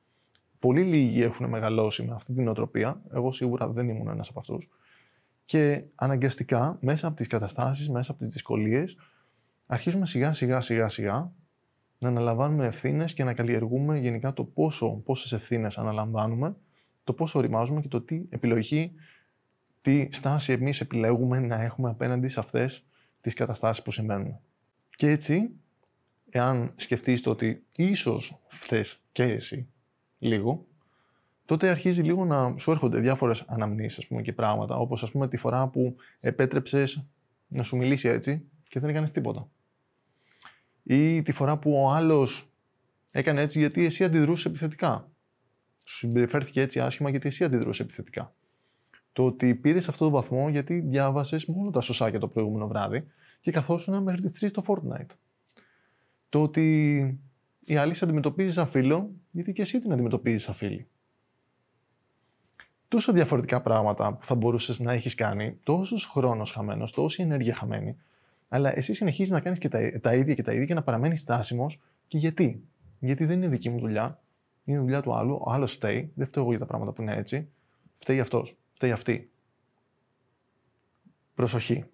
Πολύ 0.58 0.82
λίγοι 0.82 1.22
έχουν 1.22 1.48
μεγαλώσει 1.48 2.02
με 2.02 2.14
αυτή 2.14 2.32
την 2.32 2.48
οτροπία. 2.48 3.00
Εγώ 3.12 3.32
σίγουρα 3.32 3.68
δεν 3.68 3.88
ήμουν 3.88 4.08
ένας 4.08 4.28
από 4.28 4.38
αυτούς. 4.38 4.68
Και 5.44 5.84
αναγκαστικά, 5.94 6.78
μέσα 6.80 7.06
από 7.06 7.16
τις 7.16 7.26
καταστάσεις, 7.26 7.90
μέσα 7.90 8.10
από 8.10 8.20
τις 8.20 8.32
δυσκολίες, 8.32 8.96
αρχίζουμε 9.66 10.06
σιγά 10.06 10.32
σιγά 10.32 10.60
σιγά 10.60 10.88
σιγά 10.88 11.32
να 12.04 12.10
αναλαμβάνουμε 12.10 12.66
ευθύνες 12.66 13.14
και 13.14 13.24
να 13.24 13.34
καλλιεργούμε 13.34 13.98
γενικά 13.98 14.32
το 14.32 14.44
πόσο, 14.44 14.90
πόσες 15.04 15.32
ευθύνες 15.32 15.78
αναλαμβάνουμε, 15.78 16.56
το 17.04 17.12
πόσο 17.12 17.38
οριμάζουμε 17.38 17.80
και 17.80 17.88
το 17.88 18.00
τι 18.00 18.22
επιλογή, 18.28 18.92
τι 19.82 20.08
στάση 20.10 20.52
εμείς 20.52 20.80
επιλέγουμε 20.80 21.40
να 21.40 21.62
έχουμε 21.62 21.90
απέναντι 21.90 22.28
σε 22.28 22.40
αυτές 22.40 22.84
τις 23.20 23.34
καταστάσεις 23.34 23.82
που 23.82 23.90
συμβαίνουν. 23.90 24.38
Και 24.96 25.10
έτσι, 25.10 25.50
εάν 26.30 26.72
σκεφτείς 26.76 27.20
το 27.20 27.30
ότι 27.30 27.64
ίσως 27.76 28.38
φταίς 28.46 29.00
και 29.12 29.22
εσύ 29.22 29.68
λίγο, 30.18 30.66
τότε 31.44 31.68
αρχίζει 31.68 32.02
λίγο 32.02 32.24
να 32.24 32.58
σου 32.58 32.70
έρχονται 32.70 33.00
διάφορες 33.00 33.44
αναμνήσεις 33.46 34.06
πούμε, 34.06 34.22
και 34.22 34.32
πράγματα, 34.32 34.76
όπως 34.76 35.02
ας 35.02 35.10
πούμε 35.10 35.28
τη 35.28 35.36
φορά 35.36 35.68
που 35.68 35.96
επέτρεψες 36.20 37.04
να 37.48 37.62
σου 37.62 37.76
μιλήσει 37.76 38.08
έτσι 38.08 38.44
και 38.68 38.80
δεν 38.80 38.90
έκανες 38.90 39.10
τίποτα. 39.10 39.48
Ή 40.84 41.22
τη 41.22 41.32
φορά 41.32 41.56
που 41.56 41.72
ο 41.72 41.90
άλλος 41.90 42.48
έκανε 43.12 43.40
έτσι 43.40 43.58
γιατί 43.58 43.84
εσύ 43.84 44.04
αντιδρούσες 44.04 44.44
επιθετικά. 44.44 45.08
Σου 45.84 45.96
συμπεριφέρθηκε 45.96 46.60
έτσι 46.60 46.80
άσχημα 46.80 47.10
γιατί 47.10 47.28
εσύ 47.28 47.44
αντιδρούσες 47.44 47.84
επιθετικά. 47.84 48.34
Το 49.12 49.24
ότι 49.24 49.54
πήρες 49.54 49.88
αυτό 49.88 50.04
το 50.04 50.10
βαθμό 50.10 50.48
γιατί 50.48 50.80
διάβασες 50.80 51.44
μόνο 51.44 51.70
τα 51.70 51.80
σωσάκια 51.80 52.18
το 52.18 52.28
προηγούμενο 52.28 52.66
βράδυ 52.66 53.06
και 53.40 53.50
καθόσουν 53.50 54.02
μέχρι 54.02 54.20
τις 54.20 54.44
3 54.44 54.50
το 54.50 54.64
Fortnite. 54.66 55.14
Το 56.28 56.42
ότι 56.42 57.00
η 57.64 57.76
άλλη 57.76 57.94
σε 57.94 58.04
αντιμετωπίζεις 58.04 58.54
σαν 58.54 58.66
φίλο 58.66 59.10
γιατί 59.30 59.52
και 59.52 59.62
εσύ 59.62 59.80
την 59.80 59.92
αντιμετωπίζεις 59.92 60.42
σαν 60.42 60.54
φίλη 60.54 60.88
τόσο 62.94 63.12
διαφορετικά 63.12 63.60
πράγματα 63.60 64.12
που 64.12 64.24
θα 64.24 64.34
μπορούσες 64.34 64.80
να 64.80 64.92
έχεις 64.92 65.14
κάνει, 65.14 65.58
τόσος 65.62 66.06
χρόνος 66.06 66.50
χαμένος, 66.50 66.92
τόση 66.92 67.22
ενέργεια 67.22 67.54
χαμένη, 67.54 67.96
αλλά 68.48 68.76
εσύ 68.76 68.94
συνεχίζεις 68.94 69.32
να 69.32 69.40
κάνεις 69.40 69.58
και 69.58 69.68
τα, 69.68 70.00
τα 70.00 70.14
ίδια 70.14 70.34
και 70.34 70.42
τα 70.42 70.52
ίδια 70.52 70.64
και 70.64 70.74
να 70.74 70.82
παραμένεις 70.82 71.20
στάσιμος. 71.20 71.80
Και 72.06 72.18
γιατί; 72.18 72.64
Γιατί 72.98 73.24
δεν 73.24 73.36
είναι 73.36 73.48
δική 73.48 73.70
μου 73.70 73.78
δουλειά, 73.78 74.22
είναι 74.64 74.78
δουλειά 74.78 75.02
του 75.02 75.14
άλλου, 75.14 75.38
ο 75.40 75.50
άλλος 75.50 75.72
φταίει, 75.72 76.12
δεν 76.14 76.26
φταίω 76.26 76.42
εγώ 76.42 76.50
για 76.50 76.60
τα 76.60 76.66
πράγματα 76.66 76.92
που 76.92 77.02
είναι 77.02 77.16
έτσι, 77.16 77.48
φταίει 77.96 78.20
αυτός, 78.20 78.56
φταίει 78.72 78.92
αυτή. 78.92 79.30
Προσοχή. 81.34 81.84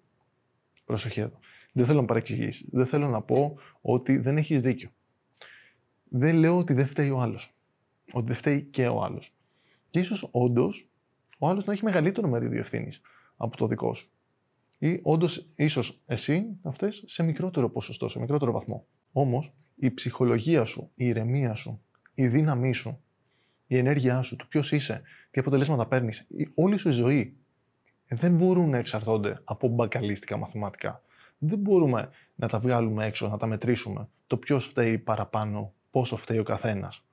Προσοχή 0.85 1.19
εδώ. 1.19 1.39
Δεν 1.73 1.85
θέλω 1.85 1.99
να 2.01 2.05
παρεξηγήσει. 2.05 2.67
Δεν 2.71 2.85
θέλω 2.85 3.07
να 3.07 3.21
πω 3.21 3.57
ότι 3.81 4.17
δεν 4.17 4.37
έχεις 4.37 4.61
δίκιο. 4.61 4.89
Δεν 6.09 6.35
λέω 6.35 6.57
ότι 6.57 6.73
δεν 6.73 6.85
φταίει 6.85 7.09
ο 7.09 7.19
άλλος. 7.19 7.53
Ότι 8.11 8.25
δεν 8.25 8.35
φταίει 8.35 8.61
και 8.61 8.87
ο 8.87 9.03
άλλος. 9.03 9.33
Και 9.89 9.99
ίσως 9.99 10.29
όντως 10.31 10.89
ο 11.37 11.47
άλλος 11.47 11.65
να 11.65 11.73
έχει 11.73 11.83
μεγαλύτερο 11.83 12.27
μερίδιο 12.27 12.59
ευθύνης 12.59 13.01
από 13.37 13.57
το 13.57 13.67
δικό 13.67 13.93
σου. 13.93 14.09
Ή 14.83 14.99
όντως, 15.03 15.47
ίσως 15.55 16.01
εσύ 16.05 16.57
να 16.61 16.71
φταίεις 16.71 17.03
σε 17.07 17.23
μικρότερο 17.23 17.69
ποσοστό, 17.69 18.09
σε 18.09 18.19
μικρότερο 18.19 18.51
βαθμό. 18.51 18.85
Όμως, 19.11 19.53
η 19.75 19.91
ψυχολογία 19.91 20.65
σου, 20.65 20.91
η 20.95 21.05
ηρεμία 21.05 21.53
σου, 21.53 21.81
η 22.13 22.27
δύναμή 22.27 22.73
σου, 22.73 23.01
η 23.67 23.77
ενέργειά 23.77 24.21
σου, 24.21 24.35
το 24.35 24.45
ποιος 24.49 24.71
είσαι, 24.71 25.01
τι 25.31 25.39
αποτελέσματα 25.39 25.85
παίρνεις, 25.85 26.27
όλη 26.55 26.77
σου 26.77 26.89
η 26.89 26.91
ζωή 26.91 27.37
δεν 28.07 28.35
μπορούν 28.35 28.69
να 28.69 28.77
εξαρτώνται 28.77 29.41
από 29.43 29.67
μπακαλίστικα 29.67 30.37
μαθηματικά. 30.37 31.01
Δεν 31.37 31.59
μπορούμε 31.59 32.09
να 32.35 32.47
τα 32.47 32.59
βγάλουμε 32.59 33.05
έξω, 33.05 33.27
να 33.27 33.37
τα 33.37 33.45
μετρήσουμε. 33.45 34.07
Το 34.27 34.37
ποιος 34.37 34.65
φταίει 34.65 34.97
παραπάνω, 34.97 35.73
πόσο 35.91 36.17
φταίει 36.17 36.37
ο 36.37 36.43
καθένας. 36.43 37.03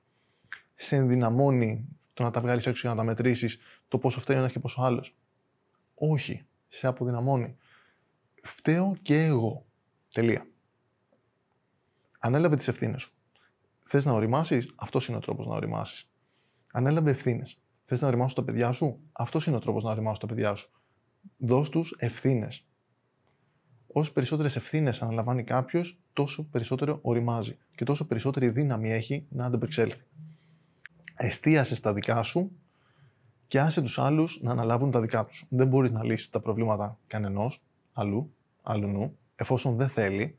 Σε 0.75 0.95
ενδυναμώνει 0.95 1.85
το 2.13 2.23
να 2.23 2.31
τα 2.31 2.41
βγάλεις 2.41 2.65
έξω 2.67 2.81
για 2.81 2.89
να 2.89 2.95
τα 2.95 3.03
μετρήσεις 3.03 3.59
το 3.87 3.97
πόσο 3.97 4.19
φταίει 4.19 4.35
ο 4.35 4.39
ένας 4.39 4.51
και 4.51 4.59
πόσο 4.59 4.81
άλλος. 4.81 5.15
Όχι. 5.95 6.43
Σε 6.69 6.87
αποδυναμώνει. 6.87 7.57
Φταίω 8.43 8.95
και 9.01 9.23
εγώ. 9.23 9.65
Τελεία. 10.13 10.47
Ανέλαβε 12.19 12.55
τις 12.55 12.67
ευθύνες 12.67 13.01
σου. 13.01 13.11
Θες 13.81 14.05
να 14.05 14.11
οριμάσεις, 14.11 14.73
αυτός 14.75 15.07
είναι 15.07 15.17
ο 15.17 15.19
τρόπος 15.19 15.47
να 15.47 15.55
οριμάσεις. 15.55 16.09
Ανέλαβε 16.71 17.09
ευθύνες. 17.09 17.59
Θες 17.85 18.01
να 18.01 18.07
οριμάσει 18.07 18.35
τα 18.35 18.43
παιδιά 18.43 18.71
σου, 18.71 18.99
αυτός 19.11 19.45
είναι 19.45 19.55
ο 19.55 19.59
τρόπος 19.59 19.83
να 19.83 19.91
οριμάσει 19.91 20.19
τα 20.19 20.27
παιδιά 20.27 20.55
σου. 20.55 20.71
Δώσ' 21.37 21.69
τους 21.69 21.95
ευθύνες. 21.99 22.65
Όσο 23.87 24.13
περισσότερες 24.13 24.55
ευθύνες 24.55 25.01
αναλαμβάνει 25.01 25.43
κάποιος, 25.43 25.99
τόσο 26.13 26.49
περισσότερο 26.49 26.99
οριμάζει 27.01 27.57
και 27.75 27.83
τόσο 27.83 28.07
περισσότερη 28.07 28.49
δύναμη 28.49 28.91
έχει 28.91 29.25
να 29.29 29.45
αντεπεξέλθει 29.45 30.03
εστίασες 31.21 31.77
στα 31.77 31.93
δικά 31.93 32.23
σου 32.23 32.51
και 33.49 33.59
άσε 33.59 33.81
τους 33.81 33.99
άλλους 33.99 34.41
να 34.41 34.51
αναλάβουν 34.51 34.91
τα 34.91 35.01
δικά 35.01 35.25
τους. 35.25 35.45
Δεν 35.49 35.67
μπορείς 35.67 35.91
να 35.91 36.03
λύσεις 36.03 36.29
τα 36.29 36.39
προβλήματα 36.39 36.97
κανενός, 37.07 37.61
αλλού, 37.93 38.33
αλλού 38.61 39.17
εφόσον 39.35 39.75
δεν 39.75 39.89
θέλει. 39.89 40.37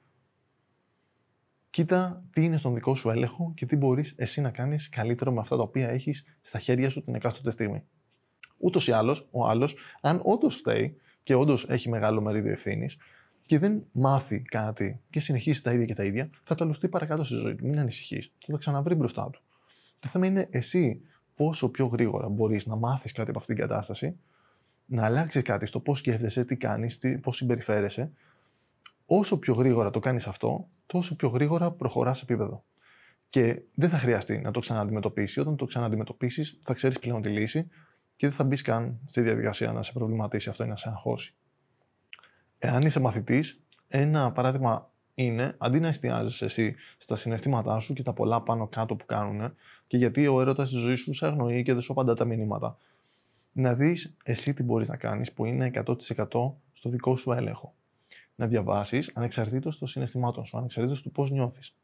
Κοίτα 1.71 2.25
τι 2.33 2.45
είναι 2.45 2.57
στον 2.57 2.75
δικό 2.75 2.95
σου 2.95 3.11
έλεγχο 3.11 3.53
και 3.55 3.67
τι 3.67 3.77
μπορείς 3.77 4.15
εσύ 4.17 4.41
να 4.41 4.51
κάνεις 4.51 4.89
καλύτερο 4.89 5.33
με 5.33 5.41
αυτά 5.41 5.57
τα 5.57 5.63
οποία 5.63 5.89
έχεις 5.89 6.25
στα 6.43 6.59
χέρια 6.59 6.91
σου 6.91 7.03
την 7.03 7.15
εκάστοτε 7.15 7.51
στιγμή. 7.51 7.83
Ούτως 8.59 8.89
ή 8.89 8.93
άλλως, 8.93 9.29
ο 9.31 9.47
άλλος, 9.47 9.77
αν 10.01 10.21
όντως 10.25 10.57
φταίει 10.57 10.97
και 11.23 11.35
όντως 11.35 11.69
έχει 11.69 11.89
μεγάλο 11.89 12.21
μερίδιο 12.21 12.53
ευθύνης 12.53 12.97
και 13.47 13.59
δεν 13.59 13.87
μάθει 13.93 14.41
κάτι 14.41 15.01
και 15.11 15.21
συνεχίσει 15.21 15.63
τα 15.63 15.73
ίδια 15.73 15.85
και 15.85 15.95
τα 15.95 16.05
ίδια, 16.05 16.31
θα 16.43 16.55
ταλουστεί 16.55 16.89
παρακάτω 16.89 17.25
στη 17.25 17.35
ζωή 17.35 17.55
του. 17.55 17.67
Μην 17.67 17.79
ανησυχείς. 17.79 18.33
Θα 18.39 18.53
τα 18.53 18.59
ξαναβρει 18.59 18.95
μπροστά 18.95 19.31
του. 19.31 19.41
Το 19.99 20.09
θέμα 20.09 20.27
είναι 20.27 20.49
εσύ 20.51 21.01
πόσο 21.41 21.69
πιο 21.69 21.87
γρήγορα 21.87 22.29
μπορείς 22.29 22.67
να 22.67 22.77
μάθεις 22.77 23.13
κάτι 23.13 23.31
από 23.31 23.39
αυτήν 23.39 23.55
την 23.55 23.67
κατάσταση, 23.67 24.17
να 24.87 25.05
αλλάξεις 25.05 25.43
κάτι 25.43 25.67
στο 25.67 25.81
πώς 25.81 25.99
σκέφτεσαι, 25.99 26.45
τι 26.45 26.57
κάνεις, 26.57 27.01
πώς 27.21 27.37
συμπεριφέρεσαι. 27.37 28.13
Όσο 29.07 29.39
πιο 29.39 29.55
γρήγορα 29.55 29.91
το 29.91 29.99
κάνεις 29.99 30.27
αυτό, 30.27 30.69
τόσο 30.87 31.17
πιο 31.17 31.29
γρήγορα 31.29 31.71
προχωράς 31.71 32.19
σε 32.19 32.25
επίπεδο. 32.25 32.65
Και 33.29 33.61
δεν 33.75 33.89
θα 33.89 33.99
χρειαστεί 33.99 34.39
να 34.39 34.51
το 34.51 34.61
ξανααντιμετωπίσει. 34.61 35.41
Όταν 35.41 35.57
το 35.57 35.65
ξανααντιμετωπίσεις, 35.65 36.59
θα 36.63 36.75
ξέρεις 36.75 36.99
πλέον 36.99 37.23
τη 37.23 37.29
λύση 37.29 37.69
και 38.17 38.27
δεν 38.27 38.37
θα 38.37 38.45
μπεις 38.45 38.63
καν 38.63 38.99
στη 39.07 39.21
διαδικασία 39.21 39.73
να 39.73 39.83
σε 39.83 39.93
προβληματίσει 39.93 40.49
αυτό 40.49 40.65
ή 40.65 40.69
να 40.69 40.77
σε 40.77 40.89
αγχώσει. 40.89 41.35
Εάν 42.59 42.83
είσαι 42.83 43.01
μαθητής, 43.01 43.63
ένα 43.89 44.33
παράδειγμα 44.33 44.90
είναι 45.25 45.55
αντί 45.59 45.81
να 45.81 45.89
εστιάζει 45.89 46.45
εσύ 46.45 46.75
στα 46.99 47.17
συναισθήματά 47.17 47.79
σου 47.79 47.93
και 47.93 48.03
τα 48.03 48.13
πολλά 48.13 48.41
πάνω 48.41 48.67
κάτω 48.67 48.97
που 48.97 49.07
κάνουν 49.07 49.55
και 49.87 49.97
γιατί 49.97 50.27
ο 50.27 50.41
έρωτας 50.41 50.71
της 50.71 50.79
ζωής 50.79 51.01
σου 51.01 51.13
σε 51.13 51.27
αγνοεί 51.27 51.63
και 51.63 51.73
δεν 51.73 51.83
σου 51.83 51.93
απαντά 51.93 52.15
τα 52.15 52.25
μηνύματα. 52.25 52.79
Να 53.53 53.75
δεις 53.75 54.17
εσύ 54.23 54.55
τι 54.55 54.63
μπορείς 54.63 54.89
να 54.89 54.97
κάνεις 54.97 55.33
που 55.33 55.45
είναι 55.45 55.71
100% 55.75 55.93
στο 56.73 56.89
δικό 56.89 57.17
σου 57.17 57.33
έλεγχο. 57.33 57.75
Να 58.35 58.47
διαβάσεις 58.47 59.11
ανεξαρτήτως 59.15 59.79
των 59.79 59.89
συναισθημάτων 59.89 60.45
σου, 60.45 60.57
ανεξαρτήτως 60.59 61.03
του 61.03 61.11
πώς 61.11 61.31
νιώθεις. 61.31 61.75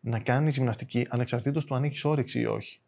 Να 0.00 0.18
κάνεις 0.18 0.56
γυμναστική 0.56 1.06
ανεξαρτήτως 1.08 1.64
του 1.64 1.74
αν 1.74 1.84
έχεις 1.84 2.04
όρεξη 2.04 2.40
ή 2.40 2.46
όχι. 2.46 2.80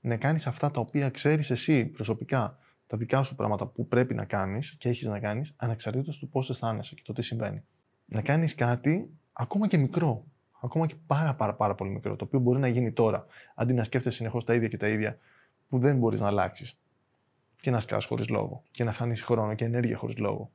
Να 0.00 0.16
κάνεις 0.16 0.46
αυτά 0.46 0.70
τα 0.70 0.80
οποία 0.80 1.10
ξέρεις 1.10 1.50
εσύ 1.50 1.84
προσωπικά, 1.84 2.58
τα 2.86 2.96
δικά 2.96 3.22
σου 3.22 3.34
πράγματα 3.34 3.66
που 3.66 3.86
πρέπει 3.86 4.14
να 4.14 4.24
κάνεις 4.24 4.74
και 4.78 4.88
έχεις 4.88 5.06
να 5.06 5.20
κάνεις, 5.20 5.52
ανεξαρτήτως 5.56 6.18
του 6.18 6.28
πώς 6.28 6.50
αισθάνεσαι 6.50 6.94
και 6.94 7.02
το 7.04 7.12
τι 7.12 7.22
συμβαίνει 7.22 7.62
να 8.08 8.22
κάνεις 8.22 8.54
κάτι 8.54 9.10
ακόμα 9.32 9.68
και 9.68 9.76
μικρό, 9.76 10.24
ακόμα 10.60 10.86
και 10.86 10.94
πάρα 11.06 11.34
πάρα 11.34 11.54
πάρα 11.54 11.74
πολύ 11.74 11.90
μικρό, 11.90 12.16
το 12.16 12.24
οποίο 12.24 12.38
μπορεί 12.38 12.58
να 12.58 12.68
γίνει 12.68 12.92
τώρα, 12.92 13.26
αντί 13.54 13.72
να 13.72 13.84
σκέφτεσαι 13.84 14.16
συνεχώς 14.16 14.44
τα 14.44 14.54
ίδια 14.54 14.68
και 14.68 14.76
τα 14.76 14.88
ίδια 14.88 15.18
που 15.68 15.78
δεν 15.78 15.98
μπορείς 15.98 16.20
να 16.20 16.26
αλλάξεις 16.26 16.78
και 17.60 17.70
να 17.70 17.80
σκάς 17.80 18.04
χωρίς 18.04 18.28
λόγο 18.28 18.62
και 18.70 18.84
να 18.84 18.92
χάνεις 18.92 19.22
χρόνο 19.22 19.54
και 19.54 19.64
ενέργεια 19.64 19.96
χωρίς 19.96 20.16
λόγο. 20.18 20.50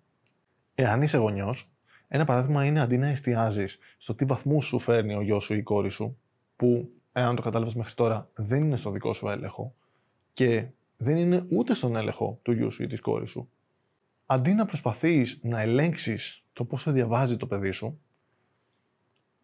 Εάν 0.75 1.01
είσαι 1.01 1.17
γονιός, 1.17 1.71
ένα 2.07 2.25
παράδειγμα 2.25 2.65
είναι 2.65 2.81
αντί 2.81 2.97
να 2.97 3.07
εστιάζεις 3.07 3.79
στο 3.97 4.15
τι 4.15 4.25
βαθμού 4.25 4.61
σου 4.61 4.79
φέρνει 4.79 5.15
ο 5.15 5.21
γιος 5.21 5.43
σου 5.43 5.53
ή 5.53 5.57
η 5.57 5.63
κόρη 5.63 5.89
σου, 5.89 6.17
που 6.55 6.89
εάν 7.11 7.35
το 7.35 7.41
κατάλαβες 7.41 7.75
μέχρι 7.75 7.93
τώρα 7.93 8.29
δεν 8.33 8.63
είναι 8.63 8.77
στο 8.77 8.91
δικό 8.91 9.13
σου 9.13 9.27
έλεγχο 9.29 9.73
και 10.33 10.65
δεν 10.97 11.15
είναι 11.15 11.45
ούτε 11.49 11.73
στον 11.73 11.95
έλεγχο 11.95 12.39
του 12.41 12.51
γιού 12.51 12.71
σου 12.71 12.83
ή 12.83 12.87
της 12.87 13.01
κόρης 13.01 13.29
σου, 13.29 13.49
αντί 14.25 14.53
να 14.53 14.65
προσπαθείς 14.65 15.39
να 15.41 15.61
ελέγξεις 15.61 16.43
το 16.53 16.65
πόσο 16.65 16.91
διαβάζει 16.91 17.37
το 17.37 17.47
παιδί 17.47 17.71
σου, 17.71 18.01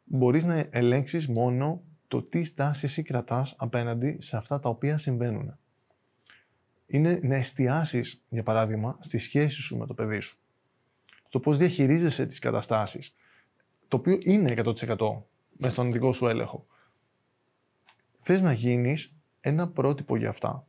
μπορείς 0.04 0.46
να 0.46 0.68
ελέγξεις 0.70 1.28
μόνο 1.28 1.84
το 2.08 2.22
τι 2.22 2.44
στάση 2.44 2.86
εσύ 2.86 3.04
κρατάς 3.04 3.56
απέναντι 3.58 4.18
σε 4.22 4.38
αυτά 4.38 4.60
τα 4.60 4.70
οποία 4.70 4.98
συμβαίνουν. 4.98 5.58
Είναι 6.86 7.20
να 7.24 7.36
εστιάσεις, 7.36 8.24
για 8.30 8.44
παράδειγμα, 8.44 8.98
στη 9.02 9.18
σχέση 9.18 9.62
σου 9.62 9.78
με 9.78 9.86
το 9.86 9.94
παιδί 9.94 10.20
σου. 10.20 10.38
Στο 11.26 11.40
πώς 11.40 11.58
διαχειρίζεσαι 11.58 12.26
τις 12.26 12.40
καταστάσεις. 12.40 13.16
Το 13.88 13.98
οποίο 13.98 14.18
είναι 14.24 14.52
100% 14.52 15.24
με 15.58 15.70
στον 15.70 15.92
δικό 15.92 16.14
σου 16.14 16.28
έλεγχο. 16.28 16.66
Θες 18.16 18.42
να 18.42 18.52
γίνεις 18.52 19.16
ένα 19.42 19.68
πρότυπο 19.68 20.16
για 20.16 20.30
αυτά. 20.30 20.68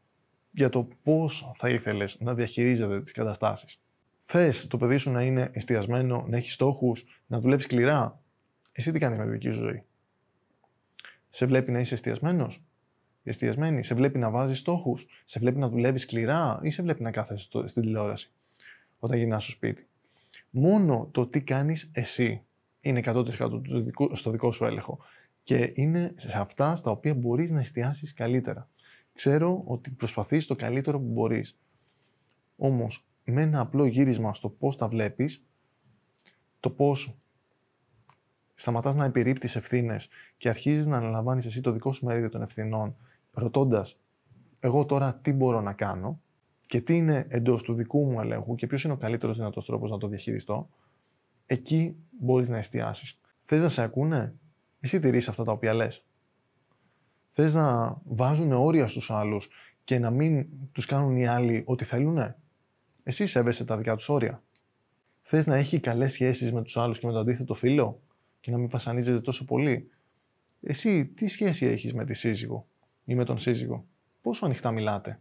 Για 0.50 0.68
το 0.68 0.88
πώς 1.02 1.50
θα 1.54 1.68
ήθελες 1.68 2.16
να 2.20 2.34
διαχειρίζεται 2.34 3.02
τις 3.02 3.12
καταστάσεις. 3.12 3.80
Θες 4.20 4.66
το 4.66 4.76
παιδί 4.76 4.96
σου 4.96 5.10
να 5.10 5.22
είναι 5.22 5.50
εστιασμένο, 5.52 6.24
να 6.28 6.36
έχει 6.36 6.50
στόχους, 6.50 7.04
να 7.26 7.40
δουλεύει 7.40 7.62
σκληρά; 7.62 8.20
Εσύ 8.72 8.90
τι 8.90 8.98
κάνεις 8.98 9.18
με 9.18 9.24
τη 9.24 9.30
δική 9.30 9.50
σου 9.50 9.60
ζωή; 9.60 9.84
Σε 11.30 11.46
βλέπει 11.46 11.70
να 11.72 11.80
είσαι 11.80 11.94
εστιασμένος, 11.94 12.62
εστιασμένη, 13.24 13.84
σε 13.84 13.94
βλέπει 13.94 14.18
να 14.18 14.30
βάζεις 14.30 14.58
στόχους, 14.58 15.06
σε 15.24 15.38
βλέπει 15.38 15.58
να 15.58 15.68
δουλεύεις 15.68 16.02
σκληρά; 16.02 16.60
Ή 16.62 16.70
σε 16.70 16.82
βλέπει 16.82 17.02
να 17.02 17.10
κάθεσαι 17.10 17.48
στην 17.66 17.82
τηλεόραση 17.82 18.32
όταν 18.98 19.18
γυρνάς 19.18 19.42
στο 19.42 19.52
σπίτι; 19.52 19.88
Μόνο 20.50 21.08
το 21.12 21.26
τι 21.26 21.42
κάνεις 21.42 21.90
εσύ 21.92 22.42
είναι 22.80 23.00
100% 23.04 23.60
στο 24.12 24.30
δικό 24.30 24.52
σου 24.52 24.64
έλεγχο. 24.64 24.98
Και 25.42 25.56
Και 25.56 25.72
είναι 25.74 26.14
σε 26.16 26.38
αυτά 26.38 26.76
στα 26.76 26.90
οποία 26.90 27.14
μπορείς 27.14 27.50
να 27.50 27.60
εστιάσεις 27.60 28.14
καλύτερα. 28.14 28.68
Ξέρω 29.14 29.62
ότι 29.66 29.90
προσπαθείς 29.90 30.46
το 30.46 30.56
καλύτερο 30.56 31.00
που 31.00 31.06
μπορείς. 31.06 31.58
Όμως, 32.56 33.09
με 33.24 33.42
ένα 33.42 33.60
απλό 33.60 33.86
γύρισμα 33.86 34.34
στο 34.34 34.48
πώς 34.48 34.76
τα 34.76 34.88
βλέπεις, 34.88 35.44
το 36.60 36.70
πώς 36.70 37.14
σταματάς 38.54 38.94
να 38.94 39.04
επιρρύπτεις 39.04 39.56
ευθύνες 39.56 40.08
και 40.36 40.48
αρχίζεις 40.48 40.86
να 40.86 40.96
αναλαμβάνεις 40.96 41.46
εσύ 41.46 41.60
το 41.60 41.70
δικό 41.72 41.92
σου 41.92 42.06
μερίδιο 42.06 42.28
των 42.28 42.42
ευθυνών, 42.42 42.96
ρωτώντας 43.32 43.98
εγώ 44.60 44.84
τώρα 44.84 45.14
τι 45.14 45.32
μπορώ 45.32 45.60
να 45.60 45.72
κάνω 45.72 46.20
και 46.66 46.80
τι 46.80 46.96
είναι 46.96 47.26
εντός 47.28 47.62
του 47.62 47.74
δικού 47.74 48.04
μου 48.10 48.20
ελέγχου 48.20 48.54
και 48.54 48.66
ποιος 48.66 48.84
είναι 48.84 48.92
ο 48.92 48.96
καλύτερος 48.96 49.36
δυνατός 49.36 49.66
τρόπος 49.66 49.90
να 49.90 49.98
το 49.98 50.06
διαχειριστώ, 50.08 50.68
εκεί 51.46 51.96
μπορείς 52.20 52.48
να 52.48 52.58
εστιάσεις. 52.58 53.20
Θες 53.40 53.60
να 53.60 53.68
σε 53.68 53.82
ακούνε, 53.82 54.34
εσύ 54.80 54.98
τηρείς 54.98 55.28
αυτά 55.28 55.44
τα 55.44 55.52
οποία 55.52 55.74
λες. 55.74 56.04
Θες 57.30 57.54
να 57.54 57.96
βάζουν 58.04 58.52
όρια 58.52 58.86
στους 58.86 59.10
άλλους 59.10 59.48
και 59.84 59.98
να 59.98 60.10
μην 60.10 60.46
τους 60.72 60.86
κάνουν 60.86 61.16
οι 61.16 61.26
άλλοι 61.26 61.62
ό,τι 61.66 61.84
θέλουν, 61.84 62.34
εσύ 63.10 63.26
σέβεσαι 63.26 63.64
τα 63.64 63.76
δικά 63.76 63.96
τους 63.96 64.08
όρια. 64.08 64.42
Θες 65.20 65.46
να 65.46 65.56
έχει 65.56 65.80
καλές 65.80 66.12
σχέσεις 66.12 66.52
με 66.52 66.62
τους 66.62 66.76
άλλους 66.76 66.98
και 66.98 67.06
με 67.06 67.12
το 67.12 67.18
αντίθετο 67.18 67.54
φίλο 67.54 68.00
και 68.40 68.50
να 68.50 68.58
μην 68.58 68.68
βασανίζεται 68.68 69.20
τόσο 69.20 69.44
πολύ. 69.44 69.90
Εσύ 70.62 71.06
τι 71.06 71.26
σχέση 71.26 71.66
έχεις 71.66 71.94
με 71.94 72.04
τη 72.04 72.14
σύζυγο 72.14 72.66
ή 73.04 73.14
με 73.14 73.24
τον 73.24 73.38
σύζυγο, 73.38 73.84
πόσο 74.22 74.44
ανοιχτά 74.44 74.70
μιλάτε; 74.70 75.20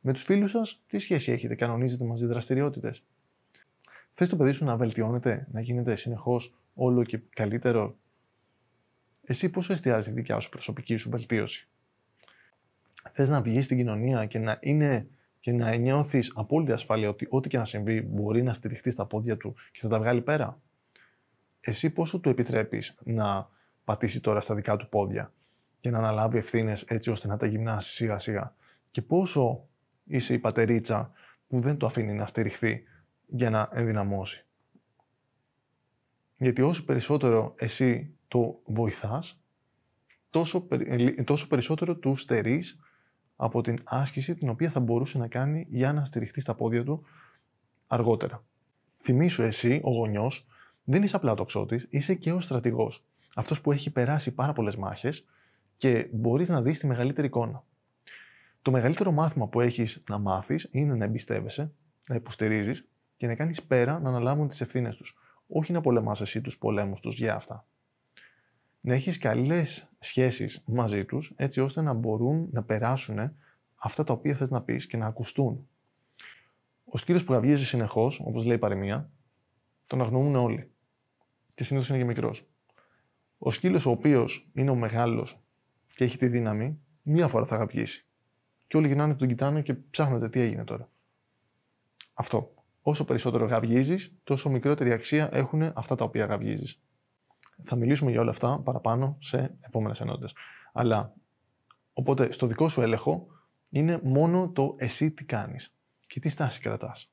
Με 0.00 0.12
τους 0.12 0.22
φίλους 0.22 0.50
σας, 0.50 0.82
τι 0.86 0.98
σχέση 0.98 1.32
έχετε, 1.32 1.54
κανονίζετε 1.54 2.04
μαζί 2.04 2.26
δραστηριότητες; 2.26 3.02
Θες 4.10 4.28
το 4.28 4.36
παιδί 4.36 4.52
σου 4.52 4.64
να 4.64 4.76
βελτιώνεται, 4.76 5.46
να 5.50 5.60
γίνεται 5.60 5.96
συνεχώς 5.96 6.54
όλο 6.74 7.04
και 7.04 7.20
καλύτερο; 7.34 7.96
Εσύ 9.24 9.48
πόσο 9.48 9.72
εστιάζει 9.72 10.10
η 10.10 10.12
δικιά 10.12 10.40
σου 10.40 10.48
προσωπική 10.48 10.96
σου 10.96 11.10
βελτίωση; 11.10 11.68
Θες 13.12 13.28
να 13.28 13.42
βγεις 13.42 13.64
στην 13.64 13.76
κοινωνία 13.76 14.26
και 14.26 14.38
να 14.38 14.58
είναι 14.60 15.08
και 15.42 15.52
να 15.52 15.74
νιώθεις 15.74 16.32
απόλυτη 16.34 16.72
ασφάλεια 16.72 17.08
ότι 17.08 17.26
ό,τι 17.30 17.48
και 17.48 17.58
να 17.58 17.64
συμβεί 17.64 18.00
μπορεί 18.00 18.42
να 18.42 18.52
στηριχτεί 18.52 18.90
στα 18.90 19.06
πόδια 19.06 19.36
του 19.36 19.54
και 19.72 19.78
θα 19.80 19.88
τα 19.88 19.98
βγάλει 19.98 20.20
πέρα. 20.22 20.60
Εσύ 21.60 21.90
πόσο 21.90 22.20
του 22.20 22.28
επιτρέπεις 22.28 22.98
να 23.04 23.48
πατήσει 23.84 24.20
τώρα 24.20 24.40
στα 24.40 24.54
δικά 24.54 24.76
του 24.76 24.88
πόδια 24.88 25.32
και 25.80 25.90
να 25.90 25.98
αναλάβει 25.98 26.38
ευθύνες 26.38 26.82
έτσι 26.82 27.10
ώστε 27.10 27.28
να 27.28 27.36
τα 27.36 27.46
γυμνάσεις 27.46 27.92
σιγά 27.92 28.18
σιγά; 28.18 28.54
Και 28.90 29.02
πόσο 29.02 29.68
είσαι 30.04 30.34
η 30.34 30.38
πατερίτσα 30.38 31.12
που 31.48 31.60
δεν 31.60 31.76
το 31.76 31.86
αφήνει 31.86 32.12
να 32.12 32.26
στηριχθεί 32.26 32.82
για 33.26 33.50
να 33.50 33.68
ενδυναμώσει; 33.72 34.46
Γιατί 36.36 36.62
όσο 36.62 36.84
περισσότερο 36.84 37.54
εσύ 37.56 38.14
το 38.28 38.60
βοηθάς, 38.64 39.42
τόσο, 40.30 40.68
τόσο 41.24 41.48
περισσότερο 41.48 41.96
του 41.96 42.16
στερείς 42.16 42.78
από 43.36 43.60
την 43.62 43.78
άσκηση 43.84 44.34
την 44.34 44.48
οποία 44.48 44.70
θα 44.70 44.80
μπορούσε 44.80 45.18
να 45.18 45.28
κάνει 45.28 45.66
για 45.70 45.92
να 45.92 46.04
στηριχτεί 46.04 46.40
στα 46.40 46.54
πόδια 46.54 46.84
του 46.84 47.04
αργότερα. 47.86 48.44
Θυμήσου 48.94 49.42
εσύ, 49.42 49.80
ο 49.84 49.90
γονιός, 49.90 50.46
δεν 50.84 51.02
είσαι 51.02 51.16
απλά 51.16 51.34
τοξότης, 51.34 51.86
είσαι 51.90 52.14
και 52.14 52.32
ο 52.32 52.40
στρατηγός. 52.40 53.04
Αυτός 53.34 53.60
που 53.60 53.72
έχει 53.72 53.90
περάσει 53.90 54.34
πάρα 54.34 54.52
πολλές 54.52 54.76
μάχες 54.76 55.24
και 55.76 56.08
μπορείς 56.12 56.48
να 56.48 56.62
δεις 56.62 56.78
τη 56.78 56.86
μεγαλύτερη 56.86 57.26
εικόνα. 57.26 57.64
Το 58.62 58.70
μεγαλύτερο 58.70 59.12
μάθημα 59.12 59.48
που 59.48 59.60
έχεις 59.60 60.02
να 60.08 60.18
μάθεις 60.18 60.68
είναι 60.70 60.94
να 60.94 61.04
εμπιστεύεσαι, 61.04 61.72
να 62.08 62.14
υποστηρίζεις 62.14 62.88
και 63.16 63.26
να 63.26 63.34
κάνεις 63.34 63.62
πέρα 63.62 64.00
να 64.00 64.08
αναλάβουν 64.08 64.48
τις 64.48 64.60
ευθύνες 64.60 64.96
τους. 64.96 65.16
Όχι 65.46 65.72
να 65.72 65.80
πολεμάς 65.80 66.20
εσύ 66.20 66.40
τους 66.40 66.58
πολέμους 66.58 67.00
τους 67.00 67.16
για 67.16 67.34
αυτά. 67.34 67.66
Να 68.84 68.94
έχεις 68.94 69.18
καλές 69.18 69.88
σχέσεις 69.98 70.64
μαζί 70.66 71.04
τους 71.04 71.32
έτσι 71.36 71.60
ώστε 71.60 71.80
να 71.80 71.92
μπορούν 71.92 72.48
να 72.52 72.62
περάσουν 72.62 73.18
αυτά 73.74 74.04
τα 74.04 74.12
οποία 74.12 74.34
θες 74.34 74.50
να 74.50 74.62
πεις 74.62 74.86
και 74.86 74.96
να 74.96 75.06
ακουστούν. 75.06 75.68
Ο 76.84 76.98
σκύλος 76.98 77.24
που 77.24 77.32
γαβγίζει 77.32 77.64
συνεχώς, 77.64 78.20
όπως 78.24 78.44
λέει 78.44 78.56
η 78.56 78.58
παροιμία, 78.58 79.10
τον 79.86 80.00
αγνοούν 80.00 80.36
όλοι. 80.36 80.70
Και 81.54 81.64
συνήθως 81.64 81.88
είναι 81.88 81.98
και 81.98 82.04
μικρός. 82.04 82.46
Ο 83.38 83.50
σκύλο 83.50 83.82
ο 83.86 83.90
οποίος 83.90 84.50
είναι 84.52 84.70
ο 84.70 84.74
μεγάλος 84.74 85.38
και 85.94 86.04
έχει 86.04 86.16
τη 86.18 86.28
δύναμη, 86.28 86.78
μία 87.02 87.28
φορά 87.28 87.44
θα 87.44 87.56
γαβγίσει. 87.56 88.06
Και 88.66 88.76
όλοι 88.76 88.86
γυρνάνε, 88.86 89.14
τον 89.14 89.28
κοιτάνε 89.28 89.62
και 89.62 89.74
ψάχνονται 89.74 90.28
τι 90.28 90.40
έγινε 90.40 90.64
τώρα. 90.64 90.90
Αυτό. 92.14 92.54
Όσο 92.82 93.04
περισσότερο 93.04 93.46
γαβγίζει, 93.46 93.96
τόσο 94.24 94.50
μικρότερη 94.50 94.92
αξία 94.92 95.28
έχουν 95.32 95.62
αυτά 95.62 95.94
τα 95.94 96.04
οποία 96.04 96.24
γαβγίζει. 96.24 96.76
Θα 97.64 97.76
μιλήσουμε 97.76 98.10
για 98.10 98.20
όλα 98.20 98.30
αυτά 98.30 98.60
παραπάνω 98.64 99.16
σε 99.20 99.54
επόμενες 99.60 100.00
ενότητες. 100.00 100.34
Αλλά, 100.72 101.14
οπότε, 101.92 102.32
στο 102.32 102.46
δικό 102.46 102.68
σου 102.68 102.82
έλεγχο 102.82 103.26
είναι 103.70 104.00
μόνο 104.02 104.50
το 104.50 104.74
εσύ 104.78 105.10
τι 105.10 105.24
κάνεις 105.24 105.74
και 106.06 106.20
τι 106.20 106.28
στάση 106.28 106.60
κρατάς. 106.60 107.10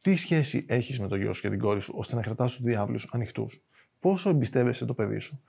Τι 0.00 0.16
σχέση 0.16 0.64
έχεις 0.68 1.00
με 1.00 1.08
το 1.08 1.16
γιο 1.16 1.32
σου 1.32 1.40
και 1.40 1.50
την 1.50 1.58
κόρη 1.58 1.80
σου 1.80 1.94
ώστε 1.96 2.14
να 2.14 2.22
κρατάς 2.22 2.52
τους 2.52 2.62
διάβλους 2.62 3.08
ανοιχτούς; 3.12 3.62
Πόσο 4.00 4.28
εμπιστεύεσαι 4.28 4.84
το 4.84 4.94
παιδί 4.94 5.18
σου; 5.18 5.42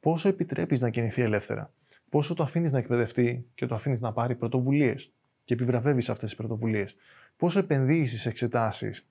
Πόσο 0.00 0.28
επιτρέπεις 0.28 0.80
να 0.80 0.90
κινηθεί 0.90 1.22
ελεύθερα; 1.22 1.72
Πόσο 2.08 2.34
το 2.34 2.42
αφήνεις 2.42 2.72
να 2.72 2.78
εκπαιδευτεί 2.78 3.46
και 3.54 3.66
το 3.66 3.74
αφήνεις 3.74 4.00
να 4.00 4.12
πάρει 4.12 4.36
πρωτοβουλίες 4.36 5.12
και 5.44 5.54
επιβραβεύεις 5.54 6.08
αυτές 6.08 6.28
τις 6.28 6.38
πρωτοβουλίες; 6.38 6.96
Πόσο 7.36 7.58
επενδύεις 7.58 8.08
στις 8.08 8.26
εξετάσεις 8.26 9.08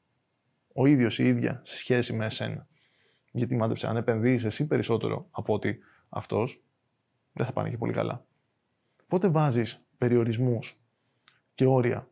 ο 0.74 0.86
ίδιος 0.86 1.20
ή 1.20 1.24
η 1.26 1.28
ίδια 1.28 1.62
σε 1.64 1.76
σχέση 1.76 2.14
με 2.14 2.26
εσένα; 2.26 2.68
Γιατί 3.32 3.56
μάντεψε, 3.56 3.88
αν 3.88 3.98
επενδύεις 3.98 4.44
εσύ 4.44 4.68
περισσότερο 4.68 5.28
από 5.32 5.54
ότι 5.54 5.80
αυτός, 6.10 6.64
δεν 7.34 7.46
θα 7.46 7.52
πάνε 7.52 7.70
και 7.70 7.78
πολύ 7.78 7.94
καλά. 7.94 8.26
Πότε 9.08 9.28
βάζεις 9.28 9.82
περιορισμούς 9.98 10.80
και 11.54 11.66
όρια; 11.66 12.10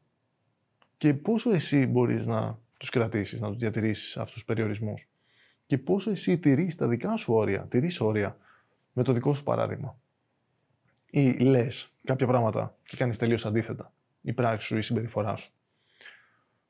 Και 0.98 1.14
πόσο 1.14 1.52
εσύ 1.52 1.88
μπορείς 1.88 2.26
να 2.26 2.60
τους 2.78 2.90
κρατήσεις, 2.90 3.42
να 3.42 3.48
τους 3.48 3.58
διατηρήσεις 3.58 4.18
αυτούς 4.18 4.34
τους 4.34 4.46
περιορισμούς; 4.46 5.10
Και 5.66 5.78
πόσο 5.78 6.12
εσύ 6.12 6.40
τηρείς 6.40 6.76
τα 6.76 6.88
δικά 6.88 7.16
σου 7.16 7.34
όρια, 7.34 7.62
τηρείς 7.68 8.00
όρια 8.02 8.38
με 8.94 9.04
το 9.04 9.14
δικό 9.14 9.34
σου 9.34 9.44
παράδειγμα; 9.44 10.00
Ή 11.10 11.32
λες 11.32 11.90
κάποια 12.04 12.28
πράγματα 12.28 12.78
και 12.84 12.98
κάνεις 12.98 13.18
τελείως 13.18 13.46
αντίθετα. 13.46 13.94
Η 14.22 14.34
πράξη 14.34 14.68
σου 14.68 14.76
ή 14.76 14.78
η 14.80 14.82
συμπεριφορά 14.82 15.36
σου; 15.36 15.52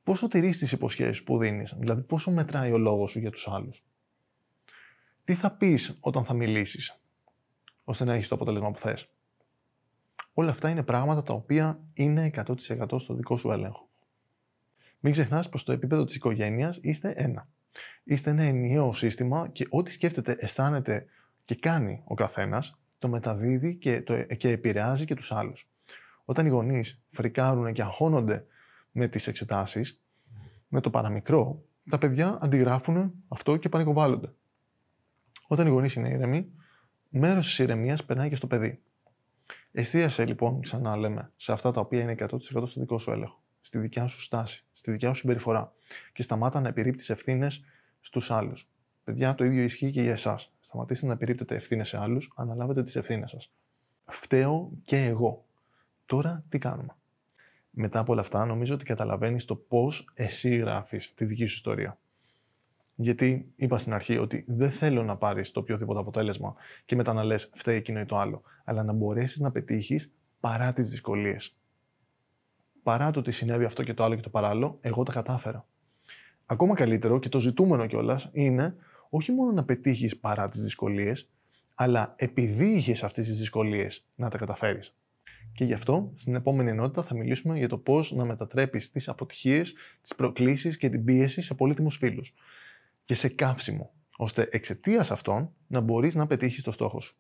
Πόσο 0.03 0.27
τηρείς 0.27 0.57
τις 0.57 0.71
υποσχέσεις 0.71 1.23
που 1.23 1.37
δίνεις, 1.37 1.75
δηλαδή 1.77 2.01
πόσο 2.01 2.31
μετράει 2.31 2.71
ο 2.71 2.77
λόγος 2.77 3.11
σου 3.11 3.19
για 3.19 3.31
τους 3.31 3.47
άλλους; 3.47 3.83
Τι 5.25 5.33
θα 5.33 5.51
πεις 5.51 5.97
όταν 5.99 6.25
θα 6.25 6.33
μιλήσεις, 6.33 6.99
ώστε 7.83 8.03
να 8.03 8.13
έχεις 8.13 8.27
το 8.27 8.35
αποτέλεσμα 8.35 8.71
που 8.71 8.79
θες; 8.79 9.09
Όλα 10.37 10.49
αυτά 10.49 10.69
είναι 10.69 10.83
πράγματα 10.83 11.23
τα 11.23 11.33
οποία 11.33 11.79
είναι 11.93 12.31
100% 12.35 12.99
στο 12.99 13.13
δικό 13.13 13.37
σου 13.37 13.51
έλεγχο. 13.51 13.89
Μην 14.99 15.11
ξεχνάς 15.11 15.49
πως 15.49 15.61
στο 15.61 15.71
επίπεδο 15.71 16.03
της 16.03 16.15
οικογένειας 16.15 16.79
είστε 16.81 17.13
ένα. 17.15 17.47
Είστε 18.03 18.29
ένα 18.29 18.43
ενιαίο 18.43 18.93
σύστημα 18.93 19.49
και 19.51 19.67
ό,τι 19.69 19.91
σκέφτεται, 19.91 20.35
αισθάνεται 20.39 21.05
και 21.45 21.55
κάνει 21.55 22.01
ο 22.05 22.13
καθένας 22.13 22.79
το 22.99 23.07
μεταδίδει 23.07 23.75
και, 23.75 24.01
το, 24.01 24.23
και 24.23 24.49
επηρεάζει 24.49 25.05
και 25.05 25.15
τους 25.15 25.31
άλλους. 25.31 25.69
Όταν 26.25 26.45
οι 26.45 26.49
γονείς 26.49 27.01
φρικάρουν 27.07 27.73
και 27.73 27.81
αγχώνονται 27.81 28.45
με 28.91 29.07
τις 29.07 29.27
εξετάσεις, 29.27 30.01
με 30.67 30.81
το 30.81 30.89
παραμικρό, 30.89 31.63
τα 31.89 31.97
παιδιά 31.97 32.37
αντιγράφουν 32.41 33.13
αυτό 33.27 33.57
και 33.57 33.69
πανικοβάλλονται. 33.69 34.33
Όταν 35.47 35.67
οι 35.67 35.69
γονείς 35.69 35.93
είναι 35.93 36.09
ήρεμοι, 36.09 36.51
μέρος 37.09 37.45
της 37.45 37.59
ηρεμίας 37.59 38.05
περνάει 38.05 38.29
και 38.29 38.35
στο 38.35 38.47
παιδί. 38.47 38.79
Εστίασε 39.71 40.25
λοιπόν, 40.25 40.61
ξανά 40.61 40.97
λέμε, 40.97 41.31
σε 41.35 41.51
αυτά 41.51 41.71
τα 41.71 41.79
οποία 41.79 42.01
είναι 42.01 42.15
100% 42.19 42.37
στο 42.39 42.79
δικό 42.79 42.99
σου 42.99 43.11
έλεγχο, 43.11 43.41
στη 43.61 43.77
δικιά 43.77 44.07
σου 44.07 44.21
στάση, 44.21 44.65
στη 44.73 44.91
δικιά 44.91 45.13
σου 45.13 45.19
συμπεριφορά 45.19 45.73
και 46.13 46.23
σταμάτα 46.23 46.61
να 46.61 46.67
επιρρύπτει 46.67 47.05
ευθύνες 47.07 47.63
στους 48.01 48.31
άλλους. 48.31 48.69
Παιδιά, 49.03 49.35
το 49.35 49.43
ίδιο 49.43 49.63
ισχύει 49.63 49.91
και 49.91 50.01
για 50.01 50.11
εσάς. 50.11 50.51
Σταματήστε 50.61 51.05
να 51.05 51.13
επιρρύπτετε 51.13 51.55
ευθύνες 51.55 51.87
σε 51.87 51.97
άλλους, 51.97 52.33
αναλάβετε 52.35 52.83
τις 52.83 52.95
ευθύνες 52.95 53.29
σας. 53.29 53.51
Φταίω 54.05 54.71
και 54.83 54.97
εγώ. 54.97 55.45
Τώρα 56.05 56.43
τι 56.49 56.57
κάνουμε; 56.57 56.95
Μετά 57.69 57.99
από 57.99 58.11
όλα 58.11 58.21
αυτά, 58.21 58.45
νομίζω 58.45 58.73
ότι 58.73 58.85
καταλαβαίνεις 58.85 59.45
το 59.45 59.55
πώς 59.55 60.09
εσύ 60.13 60.55
γράφεις 60.55 61.13
τη 61.13 61.25
δική 61.25 61.45
σου 61.45 61.55
ιστορία. 61.55 61.97
Γιατί 62.95 63.51
είπα 63.55 63.77
στην 63.77 63.93
αρχή 63.93 64.17
ότι 64.17 64.43
δεν 64.47 64.71
θέλω 64.71 65.03
να 65.03 65.15
πάρεις 65.15 65.51
το 65.51 65.59
οποιοδήποτε 65.59 65.99
αποτέλεσμα 65.99 66.55
και 66.85 66.95
μετά 66.95 67.13
να 67.13 67.23
λες 67.23 67.51
φταίει 67.53 67.75
εκείνο 67.75 67.99
ή 67.99 68.05
το 68.05 68.17
άλλο, 68.17 68.41
αλλά 68.63 68.83
να 68.83 68.93
μπορέσεις 68.93 69.39
να 69.39 69.51
πετύχεις 69.51 70.11
παρά 70.39 70.73
τις 70.73 70.89
δυσκολίες. 70.89 71.55
Παρά 72.83 73.11
το 73.11 73.19
ότι 73.19 73.31
συνέβη 73.31 73.65
αυτό 73.65 73.83
και 73.83 73.93
το 73.93 74.03
άλλο 74.03 74.15
και 74.15 74.21
το 74.21 74.29
παράλληλο, 74.29 74.77
εγώ 74.81 75.03
τα 75.03 75.11
κατάφερα. 75.11 75.65
Ακόμα 76.45 76.75
καλύτερο 76.75 77.19
και 77.19 77.29
το 77.29 77.39
ζητούμενο 77.39 77.85
κιόλας 77.85 78.29
είναι 78.31 78.75
όχι 79.09 79.31
μόνο 79.31 79.51
να 79.51 79.63
πετύχεις 79.63 80.17
παρά 80.17 80.49
τις 80.49 80.61
δυσκολίες, 80.61 81.29
αλλά 81.75 82.13
επειδή 82.17 82.65
είχες 82.65 83.03
αυτές 83.03 83.27
τις 83.27 83.37
δυσκολίες 83.37 84.05
να 84.15 84.29
τα 84.29 84.37
καταφέρεις. 84.37 84.95
Και 85.53 85.65
γι' 85.65 85.73
αυτό 85.73 86.11
στην 86.15 86.35
επόμενη 86.35 86.69
ενότητα 86.69 87.03
θα 87.03 87.15
μιλήσουμε 87.15 87.57
για 87.57 87.69
το 87.69 87.77
πώς 87.77 88.11
να 88.11 88.25
μετατρέπεις 88.25 88.91
τις 88.91 89.09
αποτυχίες, 89.09 89.73
τις 90.01 90.15
προκλήσεις 90.15 90.77
και 90.77 90.89
την 90.89 91.03
πίεση 91.03 91.41
σε 91.41 91.53
πολύτιμους 91.53 91.97
φίλους. 91.97 92.33
Και 93.05 93.13
σε 93.13 93.27
καύσιμο. 93.27 93.93
ώστε 94.17 94.47
εξαιτίας 94.51 95.11
αυτών 95.11 95.53
να 95.67 95.79
μπορείς 95.79 96.15
να 96.15 96.27
πετύχεις 96.27 96.63
το 96.63 96.71
στόχο 96.71 96.99
σου. 96.99 97.15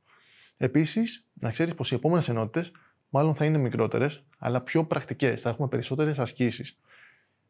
Επίσης, 0.57 1.27
να 1.33 1.51
ξέρεις 1.51 1.75
πως 1.75 1.91
οι 1.91 1.95
επόμενες 1.95 2.29
ενότητες 2.29 2.71
μάλλον 3.09 3.35
θα 3.35 3.45
είναι 3.45 3.57
μικρότερες, 3.57 4.23
αλλά 4.37 4.61
πιο 4.61 4.85
πρακτικές. 4.85 5.41
Θα 5.41 5.49
έχουμε 5.49 5.67
περισσότερες 5.67 6.19
ασκήσεις. 6.19 6.79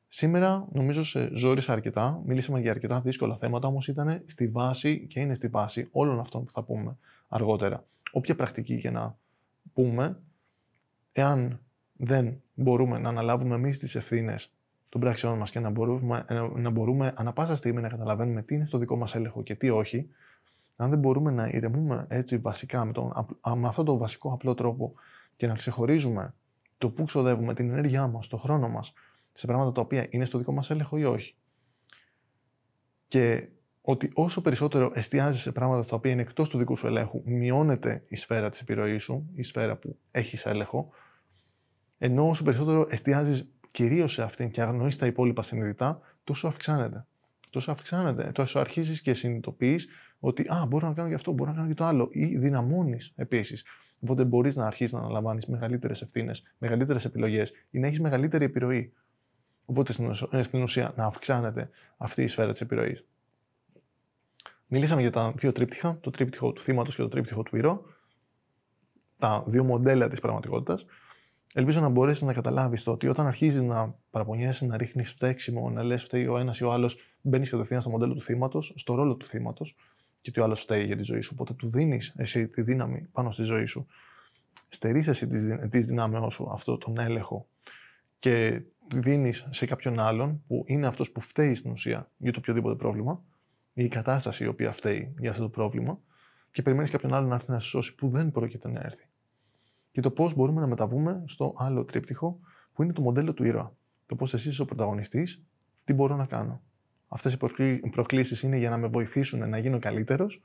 Σήμερα 0.08 0.68
νομίζω 0.72 1.04
σε 1.04 1.30
ζόρισα 1.34 1.74
αρκετά, 1.74 2.22
μίλησαμε 2.26 2.60
για 2.60 2.72
αρκετά 2.72 3.00
δύσκολα 3.00 3.36
θέματα, 3.36 3.68
όμως 3.68 3.88
ήταν 3.88 4.24
στη 4.26 4.48
βάση 4.48 5.08
και 5.08 5.20
είναι 5.20 5.34
στη 5.34 5.48
βάση 5.48 5.88
όλων 5.92 6.20
αυτών 6.20 6.46
που 6.46 6.52
θα 6.52 6.64
πούμε 6.64 6.98
αργότερα. 7.28 7.86
Όποια 8.12 8.36
πρακτική 8.36 8.80
και 8.80 8.90
να 8.90 9.18
πούμε, 9.74 10.20
εάν 11.12 11.60
δεν 11.94 12.42
μπορούμε 12.54 12.98
να 12.98 13.10
αναλάβουμε 13.10 13.56
εμείς 13.56 13.80
τις 13.80 13.96
ευθύνες 13.96 14.52
των 14.96 15.04
πράξεών 15.04 15.38
μας 15.38 15.52
και 15.52 15.60
να 15.60 15.70
μπορούμε, 15.70 16.26
να 16.56 16.70
μπορούμε 16.70 17.14
ανα 17.16 17.34
πάσα 17.34 17.56
στιγμή 17.56 17.82
να 17.82 17.90
καταλαβαίνουμε 17.90 18.42
τι 18.42 18.56
είναι 18.56 18.66
στο 18.66 18.78
δικό 18.78 18.96
μας 18.96 19.16
έλεγχο 19.16 19.44
και 19.44 19.56
τι 19.56 19.70
όχι, 19.70 20.10
αν 20.76 20.90
δεν 20.90 21.00
μπορούμε 21.00 21.32
να 21.32 21.48
ηρεμούμε 21.48 22.06
έτσι 22.10 22.38
βασικά 22.38 22.86
με, 22.86 22.92
τον, 22.92 23.28
με 23.56 23.68
αυτόν 23.68 23.86
τον 23.86 23.98
βασικό 23.98 24.34
απλό 24.34 24.54
τρόπο 24.54 24.94
και 25.36 25.48
να 25.48 25.54
ξεχωρίζουμε 25.54 26.34
το 26.78 26.90
πού 26.90 27.04
ξοδεύουμε 27.04 27.54
την 27.54 27.70
ενέργειά 27.70 28.08
μας, 28.08 28.28
το 28.28 28.38
χρόνο 28.38 28.70
μας 28.70 28.94
σε 29.34 29.48
πράγματα 29.48 29.72
τα 29.72 29.82
οποία 29.82 30.08
είναι 30.10 30.26
στο 30.26 30.38
δικό 30.38 30.52
μας 30.52 30.70
έλεγχο 30.70 30.98
ή 30.98 31.04
όχι. 31.04 31.36
Και 33.08 33.48
ότι 33.82 34.12
όσο 34.14 34.42
περισσότερο 34.42 34.92
εστιάζεις 34.94 35.42
σε 35.42 35.52
πράγματα 35.52 35.82
στα 35.82 35.96
οποία 35.96 36.12
είναι 36.12 36.22
εκτός 36.22 36.50
του 36.50 36.58
δικού 36.58 36.76
σου 36.76 36.88
ελέγχου, 36.88 37.22
μειώνεται 37.26 38.04
η 38.08 38.16
σφαίρα 38.16 38.50
της 38.50 38.62
επιρροής 38.62 39.04
σου, 39.04 39.30
η 39.34 39.44
σφαίρα 39.44 39.76
που 39.76 39.98
έχεις 40.12 40.46
έλεγχο, 40.46 40.90
ενώ 41.98 42.30
όσο 42.30 42.44
περισσότερο 42.44 42.88
εστιάζεις 42.90 43.50
κυρίως 43.76 44.14
σε 44.14 44.24
αυτήν 44.24 44.52
και 44.52 44.62
αγνοείς 44.62 44.98
τα 44.98 45.06
υπόλοιπα 45.06 45.44
συνειδητά, 45.44 46.00
τόσο 46.24 46.48
αυξάνεται. 46.48 47.06
Τόσο 47.50 47.72
αυξάνεται. 47.72 48.32
Τόσο 48.34 48.60
αρχίζεις 48.60 49.02
και 49.02 49.14
συνειδητοποιείς 49.14 49.88
ότι 50.20 50.48
Α, 50.54 50.66
μπορώ 50.68 50.88
να 50.88 50.94
κάνω 50.94 51.10
και 51.10 51.14
αυτό, 51.14 51.32
μπορώ 51.32 51.50
να 51.50 51.56
κάνω 51.56 51.68
και 51.68 51.74
το 51.74 51.84
άλλο. 51.84 52.10
Ή 52.12 52.38
δυναμώνεις 52.38 53.14
επίσης. 53.16 53.64
Οπότε 54.00 54.24
μπορείς 54.24 54.56
να 54.56 54.66
αρχίσεις 54.66 54.94
να 54.94 55.00
αναλαμβάνεις 55.00 55.46
μεγαλύτερες 55.46 56.02
ευθύνες, 56.02 56.56
μεγαλύτερες 56.58 57.06
επιλογές 57.06 57.52
ή 57.72 57.80
να 57.80 57.88
έχεις 57.88 58.00
μεγαλύτερη 58.00 58.46
επιρροή. 58.46 58.94
Οπότε 59.66 59.94
στην 60.42 60.62
ουσία 60.62 60.94
να 60.96 61.06
αυξάνεται 61.06 61.70
αυτή 61.98 62.24
η 62.24 62.28
σφαίρα 62.28 62.52
της 62.52 62.62
επιρροής. 62.62 63.06
Μιλήσαμε 64.68 65.02
για 65.02 65.12
τα 65.12 65.34
δύο 65.36 65.52
τρίπτυχα, 65.52 65.98
το 66.02 66.10
τρίπτυχο 66.10 66.52
του 66.52 66.62
θύματος 66.62 66.96
και 66.96 67.02
το 67.02 67.08
τρίπτυχο 67.08 67.44
του 67.44 67.58
ήρω, 67.58 67.86
τα 69.18 69.44
δύο 69.48 69.64
μοντέλα 69.64 70.08
της 70.08 70.20
πραγματικότητας. 70.20 70.86
Ελπίζω 71.58 71.82
να 71.82 71.90
μπορέσεις 71.90 72.22
να 72.22 72.34
καταλάβεις 72.34 72.84
το 72.84 72.92
ότι 72.92 73.08
όταν 73.08 73.28
αρχίζεις 73.28 73.62
να 73.62 73.96
παραπονιέσαι, 74.10 74.66
να 74.66 74.78
ρίχνεις 74.78 75.10
φταίξιμο, 75.10 75.70
να 75.70 75.84
λες 75.84 76.04
φταίει 76.04 76.28
ο 76.28 76.38
ένας 76.38 76.60
ή 76.60 76.64
ο 76.64 76.72
άλλος, 76.72 76.98
μπαίνεις 77.22 77.50
κατευθείαν 77.50 77.82
στο 77.82 77.90
μοντέλο 77.90 78.14
του 78.14 78.22
θύματος, 78.22 78.74
στο 78.76 78.96
ρόλο 78.96 79.16
του 79.16 79.26
θύματος 79.26 79.76
και 80.22 80.30
ότι 80.30 80.40
ο 80.40 80.44
άλλος 80.44 80.62
φταίει 80.62 80.86
για 80.86 80.96
τη 80.96 81.04
ζωή 81.04 81.22
σου. 81.22 81.32
Οπότε 81.34 81.54
του 81.54 81.70
δίνεις 81.70 82.14
εσύ 82.18 82.48
τη 82.48 82.62
δύναμη 82.62 83.08
πάνω 83.12 83.32
στη 83.32 83.44
ζωή 83.44 83.66
σου. 83.66 83.88
Στερείς 84.70 85.08
εσύ 85.08 85.28
τη 85.70 85.80
δυνάμεώς 85.80 86.34
σου 86.34 86.50
αυτό 86.52 86.78
τον 86.78 87.00
έλεγχο 87.00 87.48
και 88.20 88.62
δίνεις 88.88 89.48
σε 89.50 89.66
κάποιον 89.66 90.00
άλλον 90.00 90.42
που 90.48 90.64
είναι 90.68 90.88
αυτός 90.88 91.12
που 91.12 91.22
φταίει 91.22 91.56
στην 91.56 91.72
ουσία 91.72 92.10
για 92.18 92.32
το 92.32 92.40
οποιοδήποτε 92.40 92.76
πρόβλημα 92.76 93.24
ή 93.74 93.84
η 93.84 93.88
κατάσταση 93.88 94.44
η 94.44 94.48
οποία 94.48 94.72
φταίει 94.72 95.14
για 95.20 95.30
αυτό 95.30 95.42
το 95.42 95.50
πρόβλημα 95.50 96.00
και 96.52 96.62
περιμένεις 96.62 96.92
κάποιον 96.92 97.14
άλλον 97.14 97.30
να 97.30 97.36
έρθει 97.36 97.52
να 97.52 97.60
σε 97.60 97.68
σώσει 97.68 97.96
που 97.96 98.08
δεν 98.08 98.32
πρόκειται 98.32 98.70
να 98.70 98.80
έρθει. 98.80 99.08
Και 99.96 100.02
το 100.02 100.12
πώς 100.12 100.34
μπορούμε 100.34 100.62
να 100.62 100.68
μεταβούμε 100.68 101.24
στο 101.26 101.54
άλλο 101.58 101.86
τρίπτυχο 101.86 102.40
που 102.74 102.84
είναι 102.84 102.94
το 102.94 103.02
μοντέλο 103.02 103.34
του 103.34 103.44
ήρωα. 103.44 103.76
Το 104.06 104.16
πώς 104.16 104.34
εσύ 104.34 104.50
είσαι 104.50 104.62
ο 104.62 104.66
πρωταγωνιστής, 104.66 105.44
τι 105.84 105.94
μπορώ 105.94 106.16
να 106.16 106.26
κάνω. 106.26 106.62
Αυτές 107.08 107.34
οι 107.58 107.90
προκλήσεις 107.90 108.42
είναι 108.42 108.58
για 108.58 108.70
να 108.70 108.78
με 108.78 108.88
βοηθήσουν 108.88 109.50
να 109.50 109.58
γίνω 109.58 109.80
καλύτερος 109.80 110.44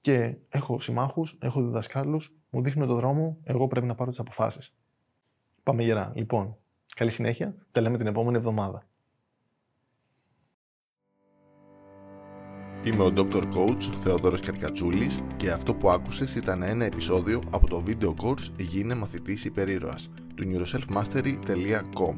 και 0.00 0.36
έχω 0.48 0.78
συμμάχους, 0.78 1.38
έχω 1.40 1.62
διδασκάλους, 1.62 2.34
μου 2.50 2.62
δείχνουν 2.62 2.88
το 2.88 2.94
δρόμο, 2.94 3.38
εγώ 3.42 3.66
πρέπει 3.66 3.86
να 3.86 3.94
πάρω 3.94 4.10
τις 4.10 4.18
αποφάσεις. 4.18 4.76
Πάμε 5.62 5.82
γερά. 5.82 6.12
Λοιπόν, 6.14 6.56
καλή 6.96 7.10
συνέχεια. 7.10 7.54
Τα 7.70 7.80
λέμε 7.80 7.96
την 7.96 8.06
επόμενη 8.06 8.36
εβδομάδα. 8.36 8.86
Είμαι 12.86 13.02
ο 13.02 13.12
Dr. 13.16 13.42
Coach 13.42 13.82
Θεοδόρος 14.02 14.40
Καρκατσούλης 14.40 15.20
και 15.36 15.50
αυτό 15.50 15.74
που 15.74 15.90
άκουσες 15.90 16.34
ήταν 16.34 16.62
ένα 16.62 16.84
επεισόδιο 16.84 17.42
από 17.50 17.68
το 17.68 17.82
video 17.86 18.08
course 18.08 18.50
«Γίνε 18.56 18.94
μαθητής 18.94 19.44
υπερήρωας» 19.44 20.08
του 20.34 20.44
neuroselfmastery.com 20.50 22.14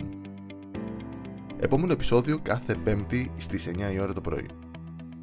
Επόμενο 1.59 1.93
επεισόδιο 1.93 2.39
κάθε 2.43 2.75
πέμπτη 2.75 3.31
στις 3.37 3.69
9 3.69 3.95
η 3.95 4.01
ώρα 4.01 4.13
το 4.13 4.21
πρωί. 4.21 4.47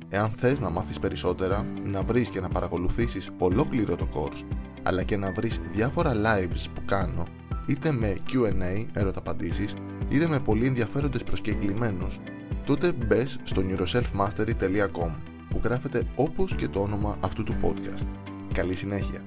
Εάν 0.10 0.29
θες 0.29 0.60
να 0.60 0.69
μάθεις 0.69 0.99
περισσότερα, 0.99 1.65
να 1.86 2.01
βρεις 2.01 2.29
και 2.29 2.39
να 2.39 2.49
παρακολουθήσεις 2.49 3.29
ολόκληρο 3.38 3.95
το 3.95 4.08
course, 4.13 4.43
αλλά 4.84 5.03
και 5.03 5.17
να 5.17 5.31
βρεις 5.31 5.62
διάφορα 5.71 6.13
lives 6.13 6.65
που 6.73 6.81
κάνω, 6.86 7.27
είτε 7.65 7.91
με 7.91 8.15
Q&A, 8.31 8.86
ερωταπαντήσεις, 8.93 9.73
είτε 10.10 10.27
με 10.27 10.39
πολύ 10.39 10.67
ενδιαφέροντες 10.67 11.23
προσκεκλημένους, 11.23 12.19
τότε 12.65 12.91
μπες 12.91 13.39
στο 13.43 13.62
neuroselfmastery.com 13.69 15.35
που 15.55 15.61
γράφεται 15.63 16.03
όπως 16.15 16.55
και 16.55 16.67
το 16.67 16.79
όνομα 16.79 17.17
αυτού 17.21 17.43
του 17.43 17.55
podcast. 17.61 18.05
Καλή 18.53 18.75
συνέχεια! 18.75 19.21